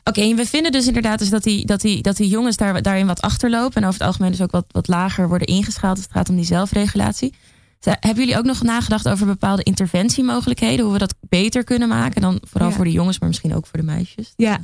[0.03, 2.81] Oké, en we vinden dus inderdaad dus dat, die, dat, die, dat die jongens daar,
[2.81, 3.75] daarin wat achterlopen.
[3.81, 6.35] En over het algemeen dus ook wat, wat lager worden ingeschaald als het gaat om
[6.35, 7.33] die zelfregulatie.
[7.79, 10.83] Ze- Hebben jullie ook nog nagedacht over bepaalde interventiemogelijkheden?
[10.85, 12.21] Hoe we dat beter kunnen maken?
[12.21, 12.75] Dan vooral Ja.
[12.75, 14.33] voor de jongens, maar misschien ook voor de meisjes.
[14.35, 14.59] Ja.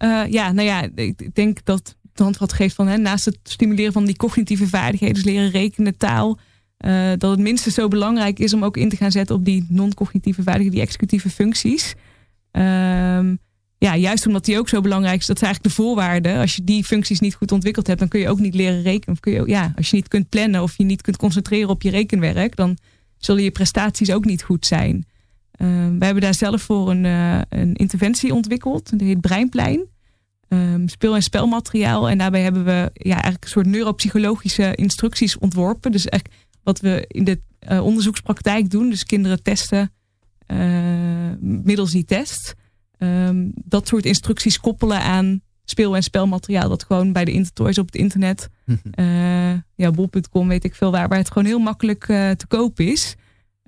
[0.00, 3.92] Eh, ja, nou ja, ik denk dat het handvat geeft van hè, naast het stimuleren
[3.92, 6.38] van die cognitieve vaardigheden, dus leren rekenen, taal,
[6.86, 9.66] uh, dat het minstens zo belangrijk is om ook in te gaan zetten op die
[9.68, 11.94] non-cognitieve vaardigheden, die executieve functies.
[12.52, 13.38] Um,
[13.78, 16.38] ja, juist omdat die ook zo belangrijk is, dat is eigenlijk de voorwaarde.
[16.38, 19.14] Als je die functies niet goed ontwikkeld hebt, dan kun je ook niet leren rekenen.
[19.14, 21.82] Of kun je, ja, als je niet kunt plannen of je niet kunt concentreren op
[21.82, 22.76] je rekenwerk, dan
[23.18, 25.04] zullen je prestaties ook niet goed zijn.
[25.62, 28.90] Uh, we hebben daar zelf voor een, uh, een interventie ontwikkeld.
[28.90, 29.86] Dat heet Breinplein.
[30.48, 32.08] Um, speel- en spelmateriaal.
[32.08, 35.92] En daarbij hebben we ja, eigenlijk een soort neuropsychologische instructies ontworpen.
[35.92, 38.90] Dus eigenlijk wat we in de uh, onderzoekspraktijk doen.
[38.90, 39.92] Dus kinderen testen
[41.40, 42.54] middels die test.
[42.98, 46.68] Um, dat soort instructies koppelen aan speel- en spelmateriaal.
[46.68, 48.48] Dat gewoon bij de Intertoys op het internet.
[48.94, 51.08] uh, ja, bol.com weet ik veel waar.
[51.08, 53.16] Waar het gewoon heel makkelijk te koop is.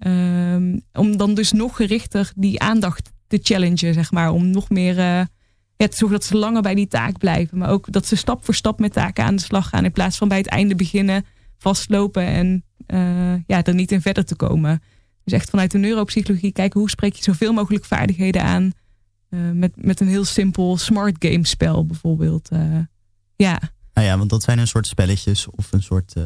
[0.07, 4.31] Um, om dan dus nog gerichter die aandacht te challengen, zeg maar.
[4.31, 5.25] Om nog meer uh,
[5.77, 7.59] ja, te zorgen dat ze langer bij die taak blijven.
[7.59, 9.85] Maar ook dat ze stap voor stap met taken aan de slag gaan.
[9.85, 11.25] In plaats van bij het einde beginnen,
[11.59, 12.65] vastlopen en
[13.47, 14.83] ja, er niet in verder te komen.
[15.25, 18.73] Dus echt vanuit de neuropsychologie kijken hoe spreek je zoveel mogelijk vaardigheden aan
[19.31, 22.49] uh, met, met een heel simpel smart game spel bijvoorbeeld.
[23.37, 23.61] Ja.
[23.95, 26.15] Nou ja, want dat zijn een soort spelletjes of een soort.
[26.19, 26.25] Uh,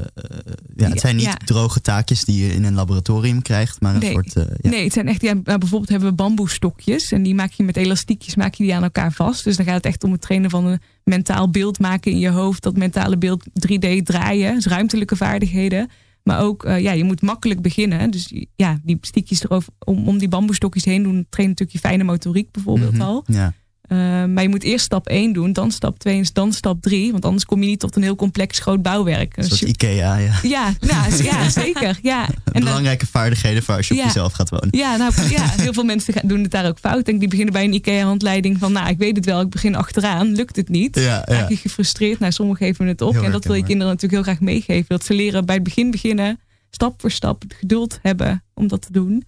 [0.77, 1.35] ja, het zijn niet ja.
[1.45, 4.12] droge taakjes die je in een laboratorium krijgt, maar een nee.
[4.12, 4.33] soort.
[4.33, 4.71] ja.
[4.71, 5.23] Nee, het zijn echt.
[5.23, 8.75] Ja, nou, bijvoorbeeld hebben we bamboestokjes en die maak je met elastiekjes maak je die
[8.75, 9.45] aan elkaar vast.
[9.45, 12.31] Dus dan gaat het echt om het trainen van een mentaal beeld maken in je
[12.31, 12.62] hoofd.
[12.62, 15.91] Dat mentale beeld 3D draaien, dus ruimtelijke vaardigheden.
[16.23, 18.11] Maar ook, uh, ja, je moet makkelijk beginnen.
[18.11, 22.05] Dus ja, die stiekjes erover, om, om die bamboestokjes heen doen, train natuurlijk je fijne
[22.05, 23.09] motoriek bijvoorbeeld mm -hmm.
[23.09, 23.25] al.
[23.27, 23.53] Ja.
[23.89, 27.12] Uh, maar je moet eerst stap 1 doen, dan stap 2 en dan stap 3.
[27.12, 29.37] Want anders kom je niet tot een heel complex groot bouwwerk.
[29.37, 29.66] Een soort je...
[29.66, 30.39] IKEA, ja.
[30.43, 31.99] Ja, nou, ja zeker.
[32.03, 32.28] Ja.
[32.53, 33.22] En Belangrijke dan...
[33.22, 34.01] vaardigheden voor als je ja.
[34.01, 34.68] op jezelf gaat wonen.
[34.70, 37.09] Ja, nou, ja, heel veel mensen doen het daar ook fout.
[37.09, 38.72] En die beginnen bij een IKEA-handleiding van...
[38.72, 41.01] nou, ik weet het wel, ik begin achteraan, lukt het niet.
[41.01, 41.47] Ja, ja.
[41.49, 43.12] je gefrustreerd, nou, sommigen geven het op.
[43.12, 44.87] Heel en dat wil je kinderen natuurlijk heel graag meegeven.
[44.89, 46.39] Dat ze leren bij het begin beginnen
[46.70, 49.24] stap voor stap het geduld hebben om dat te doen.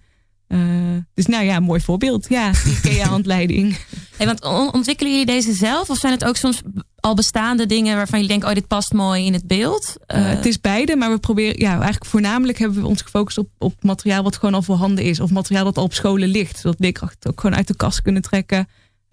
[0.49, 2.29] Uh, dus nou ja, mooi voorbeeld.
[2.29, 3.77] Ja, die IKEA-handleiding.
[4.17, 4.43] Hey, want
[4.73, 5.89] ontwikkelen jullie deze zelf?
[5.89, 6.61] Of zijn het ook soms
[6.95, 8.45] al bestaande dingen waarvan je denkt...
[8.45, 9.95] oh, dit past mooi in het beeld?
[10.07, 11.59] Uh, uh, het is beide, maar we proberen...
[11.59, 14.23] ja, eigenlijk voornamelijk hebben we ons gefocust op, op materiaal...
[14.23, 15.19] wat gewoon al voorhanden is.
[15.19, 16.59] Of materiaal dat al op scholen ligt.
[16.59, 18.67] Zodat leerkrachten ook gewoon uit de kast kunnen trekken.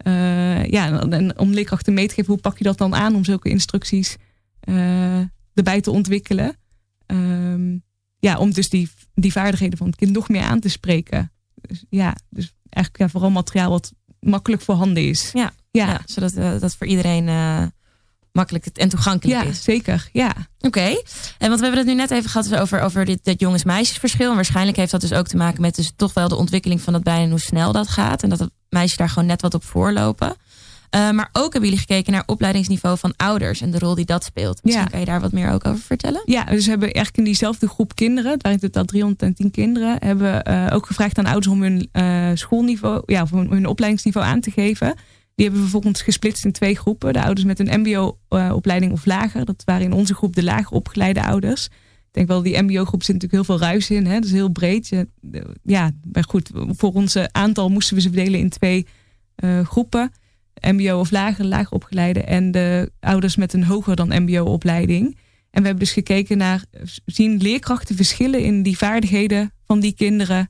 [0.07, 2.33] Uh, ja, en om leerkrachten mee te geven...
[2.33, 4.15] hoe pak je dat dan aan om zulke instructies
[5.53, 6.57] erbij te ontwikkelen...
[7.07, 7.85] Um,
[8.19, 8.89] ja, om dus die,
[9.21, 11.31] die vaardigheden van het kind nog meer aan te spreken.
[11.55, 15.29] Dus ja, dus eigenlijk ja, vooral materiaal wat makkelijk voorhanden is.
[15.33, 15.87] Ja, ja.
[15.87, 17.63] ja zodat uh, dat voor iedereen uh,
[18.31, 19.63] makkelijk en toegankelijk ja, is.
[19.63, 20.29] Zeker, ja.
[20.29, 21.03] Oké, okay.
[21.37, 24.29] en want we hebben het nu net even gehad over, over dit, dit jongens-meisjesverschil.
[24.29, 26.93] En waarschijnlijk heeft dat dus ook te maken met dus toch wel de ontwikkeling van
[26.93, 28.23] dat brein en hoe snel dat gaat.
[28.23, 30.35] En dat het meisjes daar gewoon net wat op voorlopen.
[30.95, 34.23] Uh, maar ook hebben jullie gekeken naar opleidingsniveau van ouders en de rol die dat
[34.23, 34.63] speelt.
[34.63, 34.89] Misschien ja.
[34.89, 36.21] kan je daar wat meer ook over vertellen?
[36.25, 39.97] Ja, dus we hebben eigenlijk in diezelfde groep kinderen, het waren in totaal 310 kinderen,
[39.99, 44.39] hebben uh, ook gevraagd aan ouders om hun uh, schoolniveau, ja, of hun opleidingsniveau aan
[44.39, 44.95] te geven.
[45.35, 47.13] Die hebben we vervolgens gesplitst in twee groepen.
[47.13, 49.45] De ouders met een MBO-opleiding of lager.
[49.45, 51.65] Dat waren in onze groep de lager opgeleide ouders.
[51.65, 54.05] Ik denk wel, die MBO-groep zit natuurlijk heel veel ruis in.
[54.05, 54.13] Hè?
[54.13, 55.05] Dat is heel breed.
[55.63, 58.85] Ja, maar goed, voor onze aantal moesten we ze verdelen in twee
[59.63, 60.11] groepen.
[60.61, 65.05] MBO of lager, lager opgeleide en de ouders met een hoger dan MBO-opleiding.
[65.51, 66.63] En we hebben dus gekeken naar,
[67.05, 70.49] zien leerkrachten verschillen in die vaardigheden van die kinderen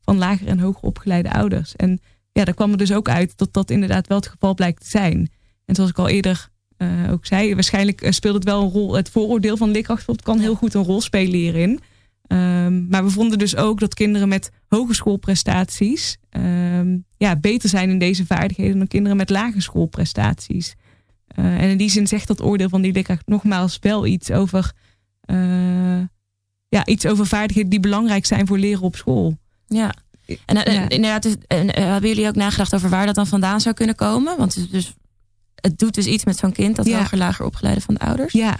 [0.00, 1.76] van lager en hoger opgeleide ouders.
[1.76, 2.00] En
[2.32, 4.88] ja, daar kwam er dus ook uit dat dat inderdaad wel het geval blijkt te
[4.88, 5.30] zijn.
[5.64, 9.10] En zoals ik al eerder uh, ook zei, waarschijnlijk speelt het wel een rol, het
[9.10, 11.80] vooroordeel van leerkrachten, kan heel goed een rol spelen hierin.
[12.28, 17.98] Um, maar we vonden dus ook dat kinderen met hogeschoolprestaties um, ja, beter zijn in
[17.98, 20.74] deze vaardigheden dan kinderen met lage schoolprestaties.
[21.38, 24.72] Uh, en in die zin zegt dat oordeel van die leerkracht nogmaals wel iets over,
[25.26, 26.00] uh,
[26.68, 29.38] ja, iets over vaardigheden die belangrijk zijn voor leren op school.
[29.66, 29.94] Ja.
[30.46, 30.88] En, ja.
[30.88, 34.36] inderdaad, dus, hebben jullie ook nagedacht over waar dat dan vandaan zou kunnen komen?
[34.36, 34.94] Want het, dus,
[35.54, 36.98] het doet dus iets met zo'n kind, dat ja.
[36.98, 38.32] hoger lager opgeleide van de ouders.
[38.32, 38.56] Ja.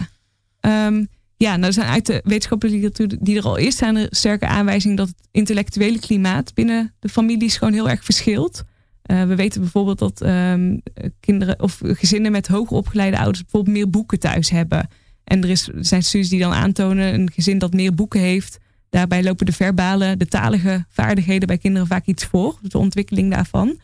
[0.61, 4.47] Um, ja, nou, zijn uit de wetenschappelijke literatuur die er al is, zijn er sterke
[4.47, 8.63] aanwijzingen dat het intellectuele klimaat binnen de families gewoon heel erg verschilt.
[9.11, 10.81] Uh, we weten bijvoorbeeld dat um,
[11.19, 14.87] kinderen of gezinnen met hoger opgeleide ouders bijvoorbeeld meer boeken thuis hebben.
[15.23, 18.57] En er, is, er zijn studies die dan aantonen een gezin dat meer boeken heeft.
[18.89, 22.59] Daarbij lopen de verbale, de talige vaardigheden bij kinderen vaak iets voor.
[22.61, 23.79] De ontwikkeling daarvan.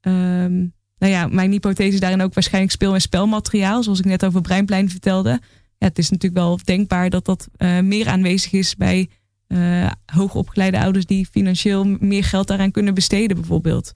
[0.00, 3.82] Um, nou ja, mijn hypothese daarin ook waarschijnlijk speel- en spelmateriaal.
[3.82, 5.40] Zoals ik net over Breinplein vertelde
[5.82, 9.08] het is natuurlijk wel denkbaar dat dat uh, meer aanwezig is bij
[9.48, 13.92] uh, hoogopgeleide ouders die financieel meer geld daaraan kunnen besteden, bijvoorbeeld.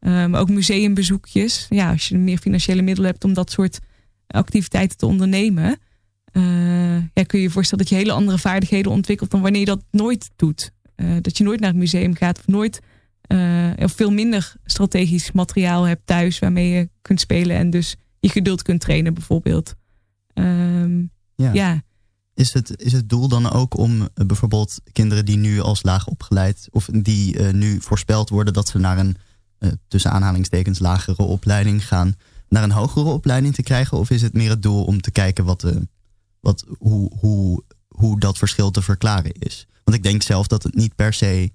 [0.00, 1.66] Um, ook museumbezoekjes.
[1.68, 3.78] Ja, als je meer financiële middelen hebt om dat soort
[4.26, 5.78] activiteiten te ondernemen,
[7.14, 9.84] ja, kun je je voorstellen dat je hele andere vaardigheden ontwikkelt dan wanneer je dat
[9.90, 10.72] nooit doet.
[11.20, 12.80] dat je nooit naar het museum gaat of nooit
[13.78, 18.62] of veel minder strategisch materiaal hebt thuis waarmee je kunt spelen en dus je geduld
[18.62, 19.74] kunt trainen bijvoorbeeld.
[20.34, 21.02] Ehm,
[21.40, 21.52] ja.
[21.52, 21.82] ja.
[22.34, 26.06] Is het, is het doel dan ook om eh, bijvoorbeeld kinderen die nu als laag
[26.06, 29.16] opgeleid of die uh, nu voorspeld worden dat ze naar een
[29.58, 32.14] uh, tussen aanhalingstekens lagere opleiding gaan,
[32.48, 33.98] naar een hogere opleiding te krijgen?
[33.98, 35.76] Of is het meer het doel om te kijken wat, uh,
[36.40, 39.66] wat, hoe, hoe, hoe dat verschil te verklaren is?
[39.84, 41.52] Want ik denk zelf dat het niet per se.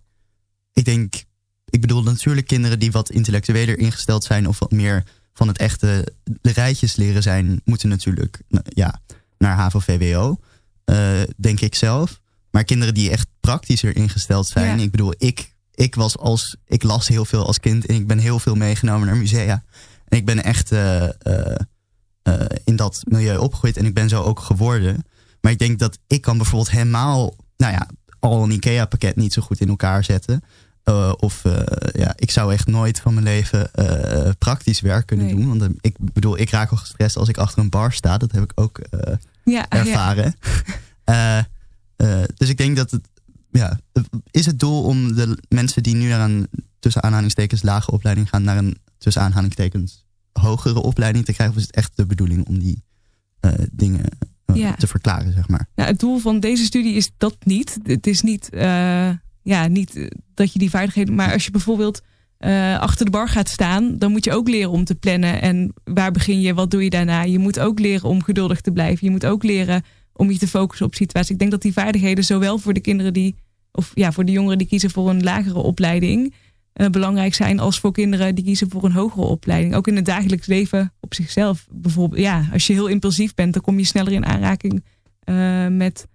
[0.74, 1.24] Ik denk,
[1.66, 6.14] ik bedoel natuurlijk kinderen die wat intellectueler ingesteld zijn of wat meer van het echte
[6.24, 9.02] de rijtjes leren zijn, moeten natuurlijk ja,
[9.46, 10.38] naar HAVO-VWO,
[10.86, 12.22] uh, denk ik zelf.
[12.52, 14.80] Maar kinderen die echt praktischer ingesteld zijn.
[14.80, 18.18] Ik bedoel, ik, ik was als ik las heel veel als kind en ik ben
[18.18, 19.64] heel veel meegenomen naar musea.
[20.08, 21.56] En ik ben echt uh, uh,
[22.64, 25.06] in dat milieu opgegroeid en ik ben zo ook geworden.
[25.42, 27.88] Maar ik denk dat ik kan bijvoorbeeld helemaal, nou ja,
[28.20, 30.44] al een IKEA-pakket niet zo goed in elkaar zetten.
[30.90, 31.60] Uh, of uh,
[31.92, 35.36] ja, ik zou echt nooit van mijn leven uh, praktisch werk kunnen nee.
[35.36, 35.60] doen.
[35.60, 38.18] Want ik bedoel, ik raak al gestrest als ik achter een bar sta.
[38.18, 38.80] Dat heb ik ook
[39.46, 40.36] ja, ervaren.
[41.06, 41.48] Ja.
[42.36, 43.08] dus ik denk dat het,
[43.52, 43.80] ja,
[44.32, 46.48] is het doel om de mensen die nu naar een
[46.80, 51.56] tussen aanhalingstekens lage opleiding gaan, naar een tussen aanhalingstekens hogere opleiding te krijgen?
[51.56, 52.84] Of is het echt de bedoeling om die
[53.72, 54.06] dingen
[54.54, 54.76] ja.
[54.76, 55.68] te verklaren, zeg maar?
[55.76, 57.78] Ja, het doel van deze studie is dat niet.
[57.84, 58.50] Het is niet
[59.46, 61.16] ja, niet eh, dat je die vaardigheden.
[61.16, 62.02] Maar als je bijvoorbeeld
[62.40, 65.42] uh, achter de bar gaat staan, dan moet je ook leren om te plannen.
[65.42, 67.24] En waar begin je, wat doe je daarna?
[67.24, 69.06] Je moet ook leren om geduldig te blijven.
[69.06, 69.84] Je moet ook leren
[70.14, 71.32] om je te focussen op situaties.
[71.32, 73.36] Ik denk dat die vaardigheden zowel voor de kinderen die,
[73.72, 76.34] of ja, voor de jongeren die kiezen voor een lagere opleiding,
[76.74, 79.76] uh, belangrijk zijn als voor kinderen die kiezen voor een hogere opleiding.
[79.76, 81.68] Ook in het dagelijks leven op zichzelf.
[81.72, 84.84] Bijvoorbeeld, ja, als je heel impulsief bent, dan kom je sneller in aanraking
[85.26, 86.08] uh, met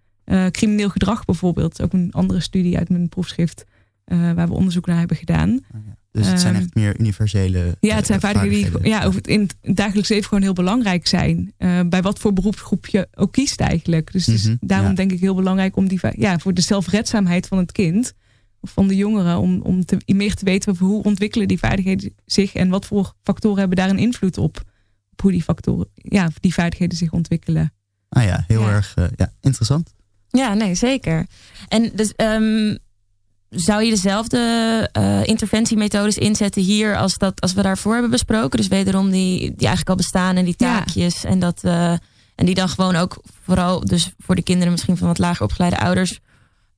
[0.50, 1.82] crimineel gedrag bijvoorbeeld.
[1.82, 3.64] Ook een andere studie uit mijn proefschrift
[4.04, 5.50] waar we onderzoek naar hebben gedaan.
[5.74, 5.80] Oh.
[6.12, 7.76] Dus het zijn um, echt meer universele.
[7.80, 11.06] Ja, het zijn vaardigheden die ja, over het in het dagelijks leven gewoon heel belangrijk
[11.06, 11.52] zijn.
[11.58, 14.12] Uh, bij wat voor beroepsgroep je ook kiest eigenlijk.
[14.12, 14.94] Dus, mm -hmm, dus daarom ja.
[14.94, 18.14] denk ik heel belangrijk om die ja, voor de zelfredzaamheid van het kind
[18.60, 22.14] of van de jongeren, om, om te, meer te weten over hoe ontwikkelen die vaardigheden
[22.26, 24.62] zich en wat voor factoren hebben daar een invloed op.
[25.10, 27.72] Op hoe die factoren, ja, die vaardigheden zich ontwikkelen.
[28.08, 28.70] Ah ja, heel ja.
[28.70, 29.94] erg ja, interessant.
[30.28, 31.26] Ja, nee, zeker.
[31.68, 32.78] En dus um,
[33.50, 34.38] zou je dezelfde
[34.98, 38.58] uh, interventiemethodes inzetten hier als, dat, als we daarvoor hebben besproken?
[38.58, 41.22] Dus wederom die, die eigenlijk al bestaan en die taakjes.
[41.22, 41.28] Ja.
[41.28, 41.92] En, dat, uh,
[42.34, 45.78] en die dan gewoon ook vooral dus voor de kinderen misschien van wat lager opgeleide
[45.78, 46.20] ouders.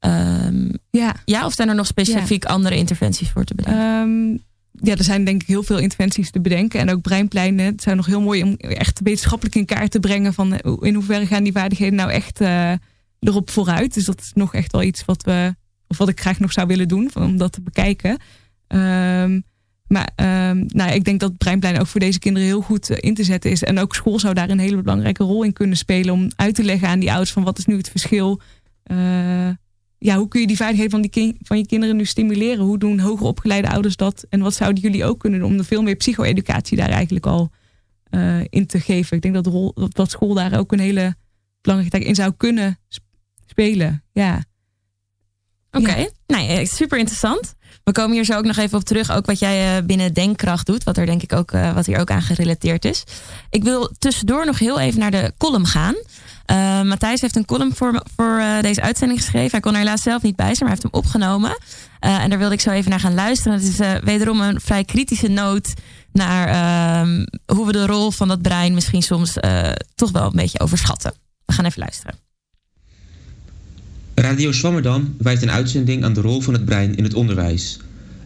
[0.00, 1.14] Um, ja.
[1.24, 2.50] ja, of zijn er nog specifiek ja.
[2.50, 3.84] andere interventies voor te bedenken?
[3.84, 4.42] Um,
[4.72, 6.80] ja, er zijn denk ik heel veel interventies te bedenken.
[6.80, 7.64] En ook breinpleinen.
[7.64, 11.26] Het zijn nog heel mooi om echt wetenschappelijk in kaart te brengen van in hoeverre
[11.26, 12.72] gaan die vaardigheden nou echt uh,
[13.20, 13.94] erop vooruit.
[13.94, 15.54] Dus dat is nog echt wel iets wat we,
[15.92, 18.10] of wat ik graag nog zou willen doen, om dat te bekijken.
[18.68, 19.44] Um,
[19.86, 23.14] maar um, nou, ik denk dat Breinplein ook voor deze kinderen heel goed uh, in
[23.14, 23.62] te zetten is.
[23.62, 26.14] En ook school zou daar een hele belangrijke rol in kunnen spelen.
[26.14, 28.40] Om uit te leggen aan die ouders van wat is nu het verschil.
[28.86, 29.48] Uh,
[29.98, 32.64] ja, hoe kun je die veiligheid van, die van je kinderen nu stimuleren?
[32.64, 34.26] Hoe doen hoger opgeleide ouders dat?
[34.28, 37.50] En wat zouden jullie ook kunnen doen om er veel meer psycho-educatie daar eigenlijk al
[38.10, 39.16] uh, in te geven?
[39.16, 41.14] Ik denk dat, rol, dat school daar ook een hele
[41.60, 42.78] belangrijke taak in zou kunnen
[43.46, 44.04] spelen.
[44.12, 44.44] Ja.
[45.72, 46.10] Oké, okay.
[46.26, 46.36] ja.
[46.36, 47.54] nee, super interessant.
[47.84, 50.66] We komen hier zo ook nog even op terug, ook wat jij uh, binnen Denkkracht
[50.66, 53.04] doet, wat er denk ik ook, uh, wat hier ook aan gerelateerd is.
[53.50, 55.94] Ik wil tussendoor nog heel even naar de column gaan.
[55.94, 59.50] Uh, Matthijs heeft een column voor, voor deze uitzending geschreven.
[59.50, 61.56] Hij kon er helaas zelf niet bij zijn, maar hij heeft hem opgenomen.
[62.00, 63.58] en daar wilde ik zo even naar gaan luisteren.
[63.58, 65.72] Het is wederom een vrij kritische noot
[66.12, 67.24] naar ehm,
[67.56, 69.36] hoe we de rol van dat brein misschien soms
[69.94, 71.12] toch wel een beetje overschatten.
[71.44, 72.31] We gaan even luisteren.
[74.14, 77.78] Radio Swammerdam wijst een uitzending aan de rol van het brein in het onderwijs.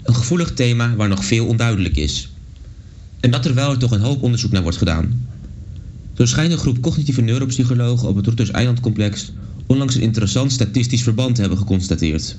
[0.03, 2.31] Een gevoelig thema waar nog veel onduidelijk is.
[3.21, 5.29] En dat terwijl er toch een hoop onderzoek naar wordt gedaan.
[6.13, 9.33] Zo schijnt een groep cognitieve neuropsychologen op het Routers Eilandcomplex
[9.67, 12.37] onlangs een interessant statistisch verband te hebben geconstateerd.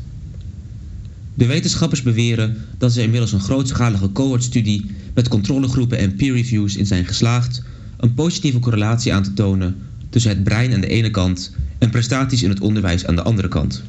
[1.33, 6.85] De wetenschappers beweren dat ze inmiddels een grootschalige cohortstudie met controlegroepen en peer reviews in
[6.85, 7.63] zijn geslaagd
[7.97, 9.75] een positieve correlatie aan te tonen
[10.09, 13.47] tussen het brein aan de ene kant en prestaties in het onderwijs aan de andere
[13.47, 13.83] kant.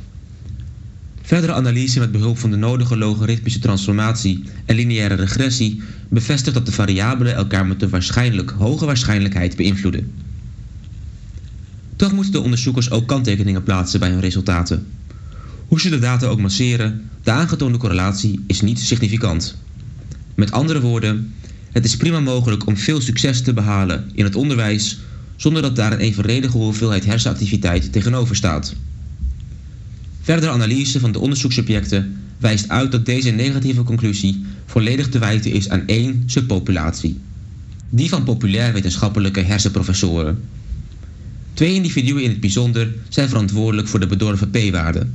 [1.22, 6.72] Verdere analyse met behulp van de nodige logaritmische transformatie en lineaire regressie bevestigt dat de
[6.72, 10.12] variabelen elkaar met een waarschijnlijk hoge waarschijnlijkheid beïnvloeden.
[11.96, 14.86] Toch moeten de onderzoekers ook kanttekeningen plaatsen bij hun resultaten.
[15.66, 19.56] Hoe ze de data ook masseren, de aangetoonde correlatie is niet significant.
[20.34, 21.34] Met andere woorden,
[21.72, 24.98] het is prima mogelijk om veel succes te behalen in het onderwijs
[25.38, 28.74] zonder dat daar een evenredige hoeveelheid hersenactiviteit tegenover staat.
[30.20, 35.68] Verdere analyse van de onderzoeksobjecten wijst uit dat deze negatieve conclusie volledig te wijten is
[35.68, 37.20] aan één subpopulatie.
[37.90, 40.42] Die van populair wetenschappelijke hersenprofessoren.
[41.54, 45.06] Twee individuen in het bijzonder zijn verantwoordelijk voor de bedorven p-waarde.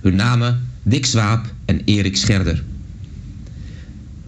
[0.00, 2.62] Hun namen Dick Swaap en Erik Scherder.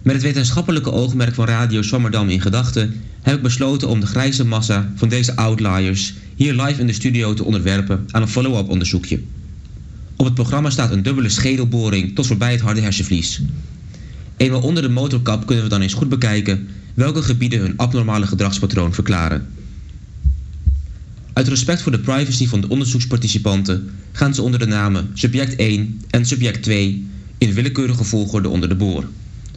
[0.05, 4.45] Met het wetenschappelijke oogmerk van Radio Swammerdam in gedachten heb ik besloten om de grijze
[4.45, 9.19] massa van deze outliers hier live in de studio te onderwerpen aan een follow-up onderzoekje.
[10.15, 13.41] Op het programma staat een dubbele schedelboring tot voorbij het harde hersenvlies.
[14.37, 18.93] Eenmaal onder de motorkap kunnen we dan eens goed bekijken welke gebieden hun abnormale gedragspatroon
[18.93, 19.47] verklaren.
[21.33, 26.01] Uit respect voor de privacy van de onderzoeksparticipanten gaan ze onder de namen subject 1
[26.09, 29.05] en subject 2 in willekeurige volgorde onder de boor.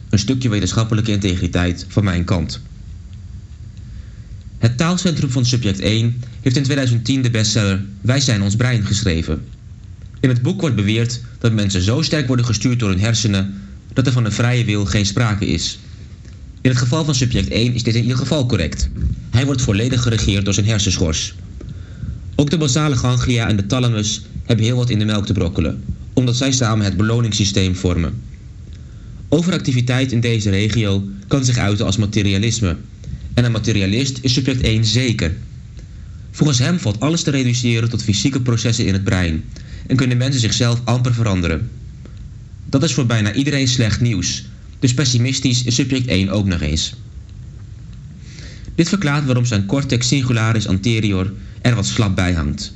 [0.09, 2.61] Een stukje wetenschappelijke integriteit van mijn kant.
[4.57, 9.41] Het taalcentrum van subject 1 heeft in 2010 de bestseller Wij zijn ons brein geschreven.
[10.19, 13.61] In het boek wordt beweerd dat mensen zo sterk worden gestuurd door hun hersenen
[13.93, 15.79] dat er van een vrije wil geen sprake is.
[16.61, 18.89] In het geval van subject 1 is dit in ieder geval correct.
[19.29, 21.35] Hij wordt volledig geregeerd door zijn hersenschors.
[22.35, 25.83] Ook de basale ganglia en de thalamus hebben heel wat in de melk te brokkelen,
[26.13, 28.28] omdat zij samen het beloningssysteem vormen.
[29.29, 32.77] Overactiviteit in deze regio kan zich uiten als materialisme.
[33.33, 35.35] En een materialist is subject 1 zeker.
[36.31, 39.43] Volgens hem valt alles te reduceren tot fysieke processen in het brein
[39.87, 41.69] en kunnen mensen zichzelf amper veranderen.
[42.65, 44.45] Dat is voor bijna iedereen slecht nieuws,
[44.79, 46.93] dus pessimistisch is subject 1 ook nog eens.
[48.75, 52.73] Dit verklaart waarom zijn cortex singularis anterior er wat slap bij hangt.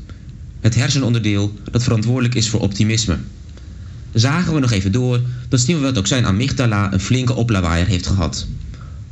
[0.59, 3.17] Het hersenonderdeel dat verantwoordelijk is voor optimisme.
[4.13, 7.87] Zagen we nog even door, dan zien we dat ook zijn amygdala een flinke oplawaaier
[7.87, 8.47] heeft gehad.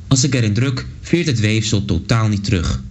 [0.08, 2.82] Als ik erin druk, veert het weefsel totaal niet terug.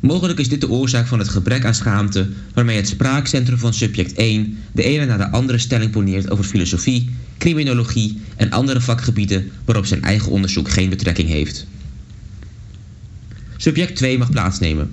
[0.00, 4.12] Mogelijk is dit de oorzaak van het gebrek aan schaamte waarmee het spraakcentrum van subject
[4.12, 9.86] 1 de ene na de andere stelling poneert over filosofie, criminologie en andere vakgebieden waarop
[9.86, 11.66] zijn eigen onderzoek geen betrekking heeft.
[13.56, 14.90] Subject 2 mag plaatsnemen.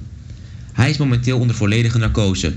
[0.73, 2.53] Hij is momenteel onder volledige narcose,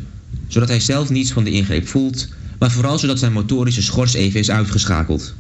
[0.47, 2.29] zodat hij zelf niets van de ingreep voelt,
[2.59, 5.35] maar vooral zodat zijn motorische schors even is uitgeschakeld.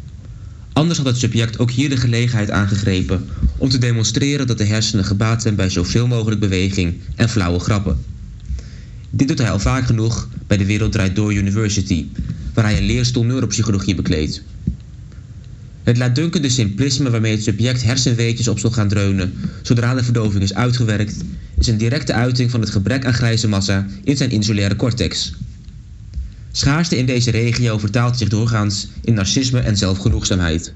[0.72, 3.24] Anders had het subject ook hier de gelegenheid aangegrepen
[3.56, 8.04] om te demonstreren dat de hersenen gebaat zijn bij zoveel mogelijk beweging en flauwe grappen.
[9.10, 12.06] Dit doet hij al vaak genoeg bij de Wereld Draait Door University,
[12.54, 14.42] waar hij een leerstoel neuropsychologie bekleedt.
[15.82, 20.54] Het laatdunkende simplisme waarmee het subject hersenweetjes op zal gaan dreunen zodra de verdoving is
[20.54, 21.16] uitgewerkt,
[21.58, 25.32] is een directe uiting van het gebrek aan grijze massa in zijn insulaire cortex.
[26.58, 30.72] Schaarste in deze regio vertaalt zich doorgaans in narcisme en zelfgenoegzaamheid.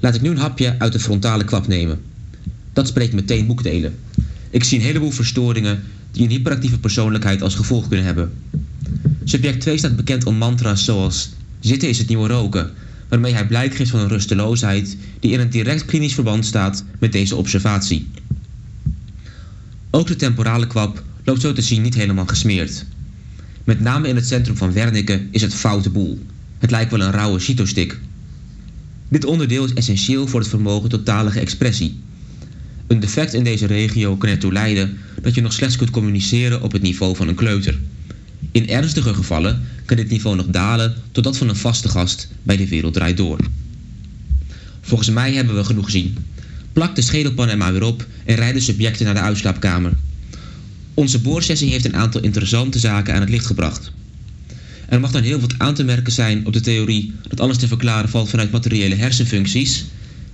[0.00, 2.00] Laat ik nu een hapje uit de frontale kwap nemen.
[2.72, 3.94] Dat spreekt meteen boekdelen.
[4.50, 8.32] Ik zie een heleboel verstoringen die een hyperactieve persoonlijkheid als gevolg kunnen hebben.
[9.24, 11.30] Subject 2 staat bekend om mantra's zoals
[11.60, 12.70] zitten is het nieuwe roken,
[13.08, 17.12] waarmee hij blijk geeft van een rusteloosheid die in een direct klinisch verband staat met
[17.12, 18.08] deze observatie.
[19.90, 22.84] Ook de temporale kwap loopt zo te zien niet helemaal gesmeerd.
[23.64, 26.18] Met name in het centrum van Wernicke is het foute boel.
[26.58, 27.98] Het lijkt wel een rauwe cytostik.
[29.08, 32.00] Dit onderdeel is essentieel voor het vermogen tot talige expressie.
[32.86, 36.72] Een defect in deze regio kan ertoe leiden dat je nog slechts kunt communiceren op
[36.72, 37.78] het niveau van een kleuter.
[38.50, 42.56] In ernstige gevallen kan dit niveau nog dalen tot dat van een vaste gast bij
[42.56, 43.38] de wereld draait door.
[44.80, 46.16] Volgens mij hebben we genoeg gezien.
[46.72, 49.92] Plak de schedelpan er maar weer op en rijd de subjecten naar de uitslaapkamer.
[50.94, 53.92] Onze boorsessie heeft een aantal interessante zaken aan het licht gebracht.
[54.88, 57.68] Er mag dan heel wat aan te merken zijn op de theorie dat alles te
[57.68, 59.84] verklaren valt vanuit materiële hersenfuncties.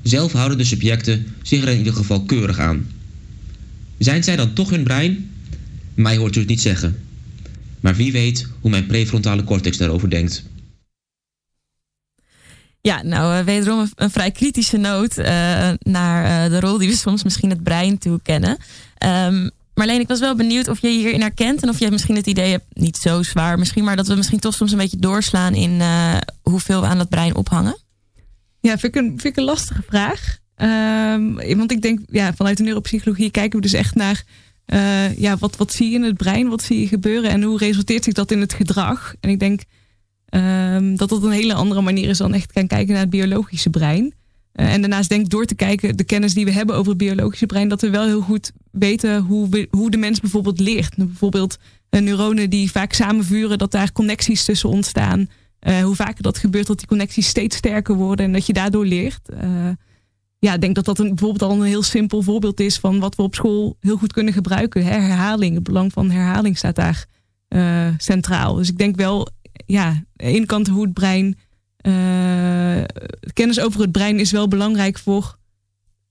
[0.03, 2.87] Zelf houden de subjecten zich er in ieder geval keurig aan.
[3.99, 5.31] Zijn zij dan toch hun brein?
[5.95, 6.97] Mij hoort u het niet zeggen.
[7.81, 10.45] Maar wie weet hoe mijn prefrontale cortex daarover denkt.
[12.81, 15.25] Ja, nou, uh, wederom een, vrij kritische noot uh,
[15.79, 18.57] naar uh, de rol die we soms misschien het brein toekennen.
[19.05, 22.27] Um, Marleen, ik was wel benieuwd of je hierin herkent en of je misschien het
[22.27, 25.55] idee hebt, niet zo zwaar misschien, maar dat we misschien toch soms een beetje doorslaan
[25.55, 27.77] in uh, hoeveel we aan dat brein ophangen.
[28.61, 30.39] Ja, vind ik een, vind ik een lastige vraag.
[30.57, 34.23] Um, want ik denk, ja, vanuit de neuropsychologie kijken we dus echt naar,
[34.67, 37.59] uh, ja, wat, wat zie je in het brein, wat zie je gebeuren en hoe
[37.59, 39.15] resulteert zich dat in het gedrag.
[39.21, 39.63] En ik denk
[40.31, 43.71] um, dat dat een hele andere manier is dan echt gaan kijken naar het biologische
[43.71, 44.15] brein.
[44.61, 46.99] Uh, en daarnaast denk ik door te kijken, de kennis die we hebben over het
[46.99, 50.97] biologische brein, dat we wel heel goed weten hoe, we, hoe de mens bijvoorbeeld leert.
[50.97, 51.59] Bijvoorbeeld
[51.91, 55.29] uh, neuronen die vaak samenvuren, dat daar connecties tussen ontstaan.
[55.61, 58.87] Uh, hoe vaker dat gebeurt, dat die connecties steeds sterker worden en dat je daardoor
[58.87, 59.29] leert.
[60.39, 63.17] ja, ik denk dat dat een, bijvoorbeeld al een heel simpel voorbeeld is van wat
[63.17, 64.85] we op school heel goed kunnen gebruiken.
[64.85, 67.07] Herhaling, het belang van herhaling staat daar
[67.99, 68.55] centraal.
[68.55, 69.29] Dus ik denk wel,
[69.67, 69.87] ja,
[70.17, 71.37] aan de kant hoe het brein,
[73.33, 75.39] kennis over het brein is wel belangrijk voor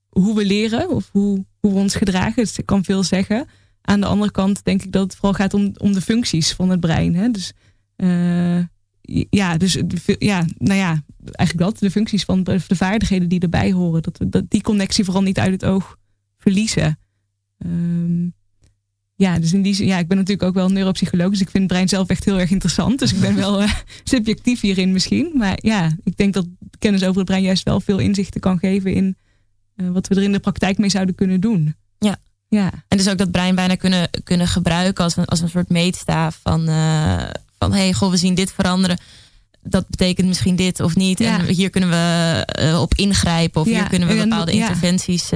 [0.08, 2.42] hoe we leren of hoe, hoe we ons gedragen.
[2.42, 3.46] Dus ik kan veel zeggen.
[3.82, 6.70] Aan de andere kant denk ik dat het vooral gaat om, om de functies van
[6.70, 7.14] het brein.
[7.14, 7.30] Hè?
[7.30, 7.52] Dus
[7.96, 8.64] uh,
[9.30, 9.78] ja, dus
[10.18, 11.78] ja, nou ja, eigenlijk dat.
[11.78, 14.02] De functies van de, vaardigheden die erbij horen.
[14.02, 15.96] Dat we dat die connectie vooral niet uit het oog
[16.38, 16.98] verliezen.
[17.58, 18.34] Um,
[19.18, 21.30] ja, dus in die zin, ja, ik ben natuurlijk ook wel neuropsycholoog.
[21.30, 22.98] Dus ik vind het brein zelf echt heel erg interessant.
[22.98, 23.72] Dus ik ben wel uh,
[24.04, 25.30] subjectief hierin misschien.
[25.34, 26.46] Maar ja, ik denk dat
[26.78, 29.16] kennis over het brein juist wel veel inzichten kan geven in
[29.76, 31.74] uh, wat we er in de praktijk mee zouden kunnen doen.
[31.98, 32.16] Ja.
[32.48, 32.70] ja.
[32.88, 36.40] En dus ook dat brein bijna kunnen, kunnen gebruiken als een, als een soort meetstaaf
[36.42, 36.68] van.
[36.68, 37.24] Uh,
[37.58, 38.98] van hé, hey, goh, we zien dit veranderen.
[39.62, 41.20] Dat betekent misschien dit of niet.
[41.20, 43.60] En hier kunnen we op ingrijpen.
[43.60, 45.30] Of hier kunnen we bepaalde interventies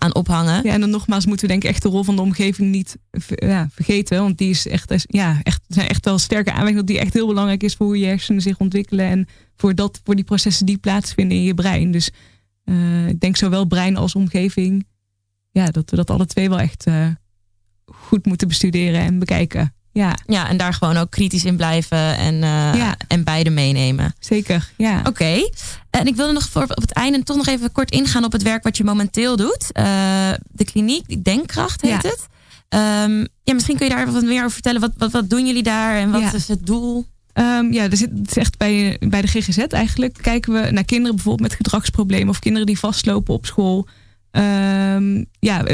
[0.00, 0.64] aan ophangen.
[0.64, 2.96] Ja, en dan nogmaals moeten we denk ik echt de rol van de omgeving niet
[3.28, 4.20] ja, vergeten.
[4.20, 7.62] Want die is echt, ja, echt, zijn echt wel sterke aanwijzingen die echt heel belangrijk
[7.62, 9.06] is voor hoe je hersenen zich ontwikkelen.
[9.06, 9.26] En
[9.56, 11.90] voor, dat, voor die processen die plaatsvinden in je brein.
[11.90, 12.10] Dus
[12.64, 14.86] uh, ik denk zowel brein als omgeving.
[15.50, 16.86] Ja, dat we dat alle twee wel echt
[17.84, 19.74] goed moeten bestuderen en bekijken.
[19.92, 20.18] Ja.
[20.26, 22.96] ja, en daar gewoon ook kritisch in blijven en, uh, ja.
[23.08, 24.14] en beide meenemen.
[24.18, 24.98] Zeker, ja.
[24.98, 25.08] Oké.
[25.08, 25.52] Okay.
[25.90, 28.42] En ik wilde nog voor op het einde toch nog even kort ingaan op het
[28.42, 29.70] werk wat je momenteel doet.
[29.72, 29.84] Uh,
[30.50, 32.08] de kliniek, Denkkracht heet ja.
[32.08, 32.28] het.
[33.08, 34.80] Um, ja, misschien kun je daar wat meer over vertellen.
[34.80, 36.32] Wat, wat, wat doen jullie daar en wat ja.
[36.32, 37.06] is het doel?
[37.34, 40.18] Um, ja, er zit, het is echt bij, bij de GGZ eigenlijk.
[40.20, 43.88] Kijken we naar kinderen bijvoorbeeld met gedragsproblemen of kinderen die vastlopen op school.
[44.30, 45.64] Um, ja,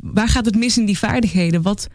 [0.00, 1.62] waar gaat het mis in die vaardigheden?
[1.62, 1.88] Wat,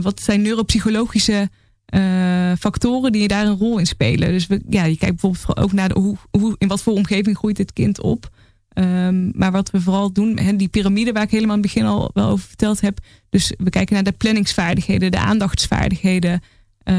[0.00, 1.50] wat zijn neuropsychologische
[1.94, 4.28] uh, factoren die daar een rol in spelen?
[4.28, 7.36] Dus we, ja, je kijkt bijvoorbeeld ook naar de, hoe, hoe, in wat voor omgeving
[7.36, 8.30] groeit dit kind op.
[8.74, 12.10] Um, maar wat we vooral doen, die piramide waar ik helemaal in het begin al
[12.14, 12.98] wel over verteld heb.
[13.28, 16.32] Dus we kijken naar de planningsvaardigheden, de aandachtsvaardigheden,
[16.84, 16.94] uh,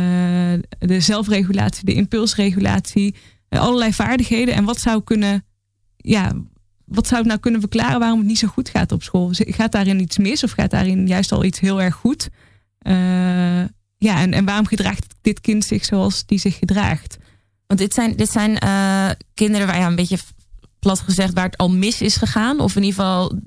[0.80, 3.16] de zelfregulatie, de impulsregulatie.
[3.50, 4.54] allerlei vaardigheden.
[4.54, 5.46] En wat zou kunnen,
[5.98, 6.32] ja,
[6.86, 9.30] wat zou het nou kunnen verklaren waarom het niet zo goed gaat op school?
[9.32, 12.30] Gaat daarin iets mis of gaat daarin juist al iets heel erg goed?
[12.84, 12.94] Uh,
[13.98, 17.18] ja, en, en waarom gedraagt dit kind zich zoals die zich gedraagt?
[17.68, 20.18] Want dit zijn, dit zijn uh, kinderen waar ja, een beetje
[20.80, 22.60] plat gezegd waar het al mis is gegaan.
[22.60, 23.40] Of in ieder geval,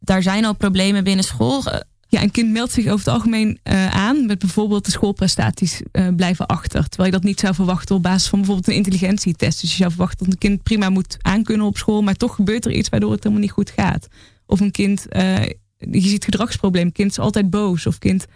[0.00, 1.62] daar zijn al problemen binnen school.
[2.08, 6.08] Ja, een kind meldt zich over het algemeen uh, aan met bijvoorbeeld de schoolprestaties uh,
[6.16, 6.88] blijven achter.
[6.88, 9.60] Terwijl je dat niet zou verwachten op basis van bijvoorbeeld een intelligentietest.
[9.60, 12.64] Dus je zou verwachten dat een kind prima moet aankunnen op school, maar toch gebeurt
[12.64, 14.08] er iets waardoor het helemaal niet goed gaat.
[14.46, 15.44] Of een kind, uh,
[15.76, 17.86] je ziet gedragsprobleem, kind is altijd boos.
[17.86, 18.26] Of kind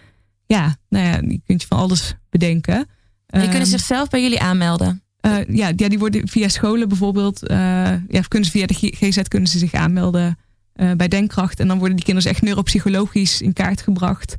[0.46, 2.86] ja, nou ja, die kunt je van alles bedenken.
[3.26, 5.02] Die kunnen um, zichzelf bij jullie aanmelden?
[5.26, 7.56] Uh, ja, ja, die worden via scholen bijvoorbeeld, uh,
[8.08, 10.38] ja, kunnen ze via de GZ kunnen ze zich aanmelden
[10.76, 11.60] uh, bij Denkkracht.
[11.60, 14.36] En dan worden die kinderen echt neuropsychologisch in kaart gebracht.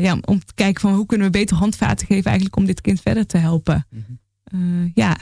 [0.00, 3.00] ja, om te kijken van hoe kunnen we beter handvaten geven eigenlijk om dit kind
[3.00, 3.86] verder te helpen.
[3.90, 4.90] -hmm.
[4.94, 5.16] ja.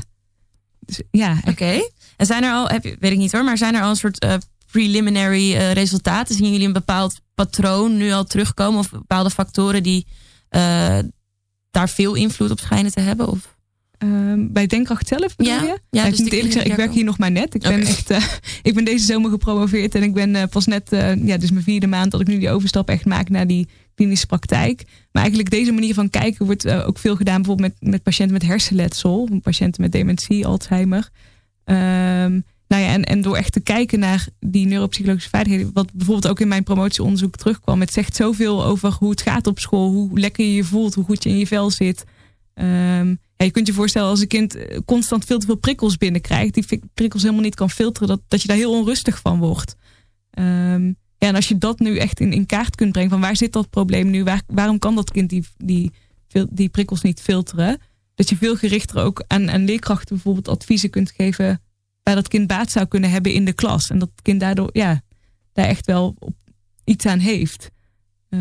[0.80, 1.36] Dus, ja.
[1.38, 1.50] Oké.
[1.50, 1.90] Okay.
[2.16, 4.26] En zijn er al, heb, weet ik niet hoor, maar zijn er al een soort
[4.70, 6.34] preliminary resultaten?
[6.34, 8.78] Zien jullie een bepaald patroon nu al terugkomen?
[8.78, 10.06] Of bepaalde factoren die
[10.50, 10.98] uh,
[11.70, 13.28] daar veel invloed op schijnen te hebben?
[13.28, 13.56] Of?
[13.98, 15.78] Um, bij Denkkracht zelf bedoel ja, je?
[15.90, 17.54] Ja, ik dus moet eerlijk zeggen, ik werk hier nog maar net.
[17.54, 18.24] Ik ben, echt, uh,
[18.62, 20.88] ik ben deze zomer gepromoveerd en ik ben uh, pas net,
[21.24, 24.26] ja, dus mijn vierde maand dat ik nu die overstap echt maak naar die klinische
[24.26, 24.84] praktijk.
[25.12, 28.46] Maar eigenlijk deze manier van kijken wordt ook veel gedaan bijvoorbeeld met, met patiënten met
[28.46, 31.08] hersenletsel, patiënten met dementie, Alzheimer.
[31.64, 36.28] Um, nou ja, en, en door echt te kijken naar die neuropsychologische vaardigheden, wat bijvoorbeeld
[36.28, 40.18] ook in mijn promotieonderzoek terugkwam, het zegt zoveel over hoe het gaat op school, hoe
[40.18, 42.04] lekker je je voelt, hoe goed je in je vel zit.
[43.38, 46.54] Ja, je kunt je voorstellen als een kind eh, constant veel te veel prikkels binnenkrijgt,
[46.54, 49.76] die prikkels helemaal niet kan filteren, dat, dat je daar heel onrustig van wordt.
[50.38, 53.36] Um, ja, en als je dat nu echt in, in kaart kunt brengen, van waar
[53.36, 55.92] zit dat probleem nu, waar, waarom kan dat kind die, die,
[56.50, 57.78] die prikkels niet filteren,
[58.14, 61.62] dat je veel gerichter ook aan, aan leerkrachten bijvoorbeeld adviezen kunt geven
[62.08, 63.90] waar dat kind baat zou kunnen hebben in de klas.
[63.90, 65.02] En dat het kind daardoor ja,
[65.52, 66.34] daar echt wel op
[66.84, 67.70] iets aan heeft.
[68.30, 68.40] Uh,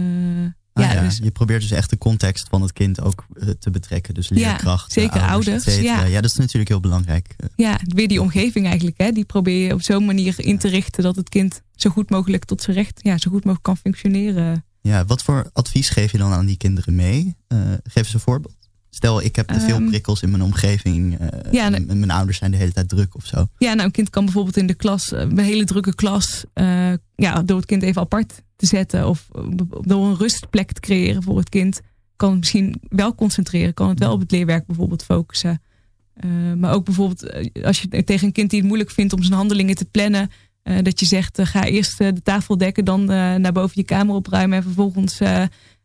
[0.74, 3.70] ah, ja, Dus, je probeert dus echt de context van het kind ook uh, te
[3.70, 4.14] betrekken.
[4.14, 5.66] Dus leerkracht, ja, zeker ouders.
[5.66, 6.04] ouders ja.
[6.04, 7.36] ja, dat is natuurlijk heel belangrijk.
[7.56, 8.98] Ja, weer die omgeving eigenlijk.
[8.98, 12.10] Hè, die probeer je op zo'n manier in te richten dat het kind zo goed
[12.10, 14.66] mogelijk tot zijn recht, ja, zo goed mogelijk kan functioneren.
[14.82, 17.36] Ja, wat voor advies geef je dan aan die kinderen mee?
[17.48, 18.57] Uh, geef eens een voorbeeld.
[18.98, 21.22] Stel, ik heb te veel um, prikkels in mijn omgeving.
[21.22, 23.48] Uh, ja, nou, mijn ouders zijn de hele tijd druk of zo.
[23.58, 26.94] Ja, nou, een kind kan bijvoorbeeld in de klas, eh, een hele drukke klas, uh,
[27.16, 29.28] ja, door het kind even apart te zetten of
[29.82, 31.82] door een rustplek te creëren voor het kind,
[32.16, 35.62] kan het misschien wel concentreren, kan het wel op het leerwerk bijvoorbeeld focussen.
[36.58, 37.34] maar ook bijvoorbeeld
[37.64, 40.30] als je tegen een kind die het moeilijk vindt om zijn handelingen te plannen,
[40.82, 44.64] dat je zegt, ga eerst de tafel dekken, dan naar boven je kamer opruimen en
[44.64, 45.20] vervolgens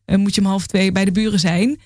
[0.07, 1.79] moet je om half twee bij de buren zijn.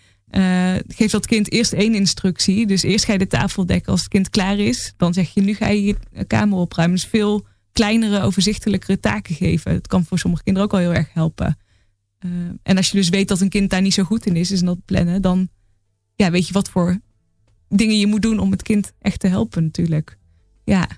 [0.89, 2.67] Geef dat kind eerst één instructie.
[2.67, 3.93] Dus eerst ga je de tafel dekken.
[3.93, 6.97] Als het kind klaar is, dan zeg je nu ga je je kamer opruimen.
[6.97, 9.73] Dus veel kleinere, overzichtelijkere taken geven.
[9.73, 11.59] Het kan voor sommige kinderen ook al heel erg helpen.
[12.63, 14.61] en als je dus weet dat een kind daar niet zo goed in is, is
[14.61, 15.49] dat plannen, dan
[16.15, 17.01] ja, weet je wat voor
[17.69, 20.19] dingen je moet doen om het kind echt te helpen natuurlijk.
[20.65, 20.89] Ja.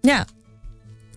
[0.00, 0.26] Ja.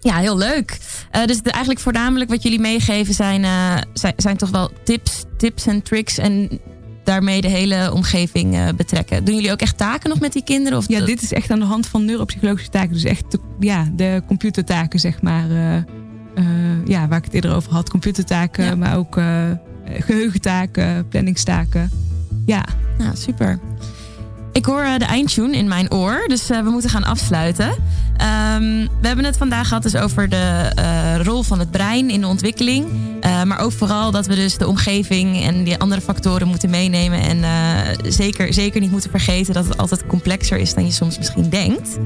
[0.01, 0.77] Ja, heel leuk.
[1.15, 5.67] Uh, dus eigenlijk voornamelijk wat jullie meegeven zijn, uh, zijn, zijn, toch wel tips, tips
[5.67, 6.59] en tricks en
[7.03, 9.23] daarmee de hele omgeving uh, betrekken.
[9.23, 10.77] Doen jullie ook echt taken nog met die kinderen?
[10.77, 12.93] Of ja, dit is echt aan de hand van neuropsychologische taken.
[12.93, 15.47] Dus echt de, ja, de computertaken, zeg maar.
[16.85, 17.89] ja, waar ik het eerder over had.
[17.89, 18.75] Computertaken, ja.
[18.75, 19.19] maar ook
[19.85, 21.89] geheugentaken, planningstaken.
[22.45, 22.65] Ja.
[22.97, 23.59] Ja, super.
[24.51, 27.69] Ik hoor uh, de eindtune in mijn oor, dus uh, we moeten gaan afsluiten.
[27.69, 32.21] Um, we hebben het vandaag gehad dus over de uh, rol van het brein in
[32.21, 32.87] de ontwikkeling.
[33.45, 37.19] maar ook vooral dat we dus de omgeving en die andere factoren moeten meenemen.
[37.19, 37.43] En
[38.07, 41.97] zeker, zeker niet moeten vergeten dat het altijd complexer is dan je soms misschien denkt.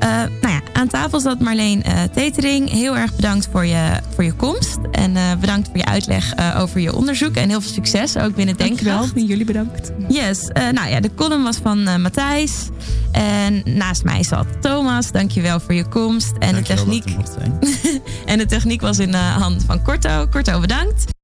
[0.00, 1.82] nou ja, aan tafel zat Marleen
[2.14, 2.70] Tetering.
[2.70, 4.78] Heel erg bedankt voor je, voor je komst.
[4.92, 7.34] En bedankt voor je uitleg over je onderzoek.
[7.34, 8.98] En heel veel succes ook binnen Denkkracht.
[8.98, 9.92] Dankjewel, jullie bedankt.
[10.08, 12.68] Yes, nou ja, de column was van uh, Matthijs.
[13.12, 15.12] En naast mij zat Thomas.
[15.12, 16.32] Dankjewel voor je komst.
[16.38, 17.04] En, de techniek,
[18.26, 20.26] en de techniek was in de hand van Korto.
[20.30, 21.17] Korto, bedankt.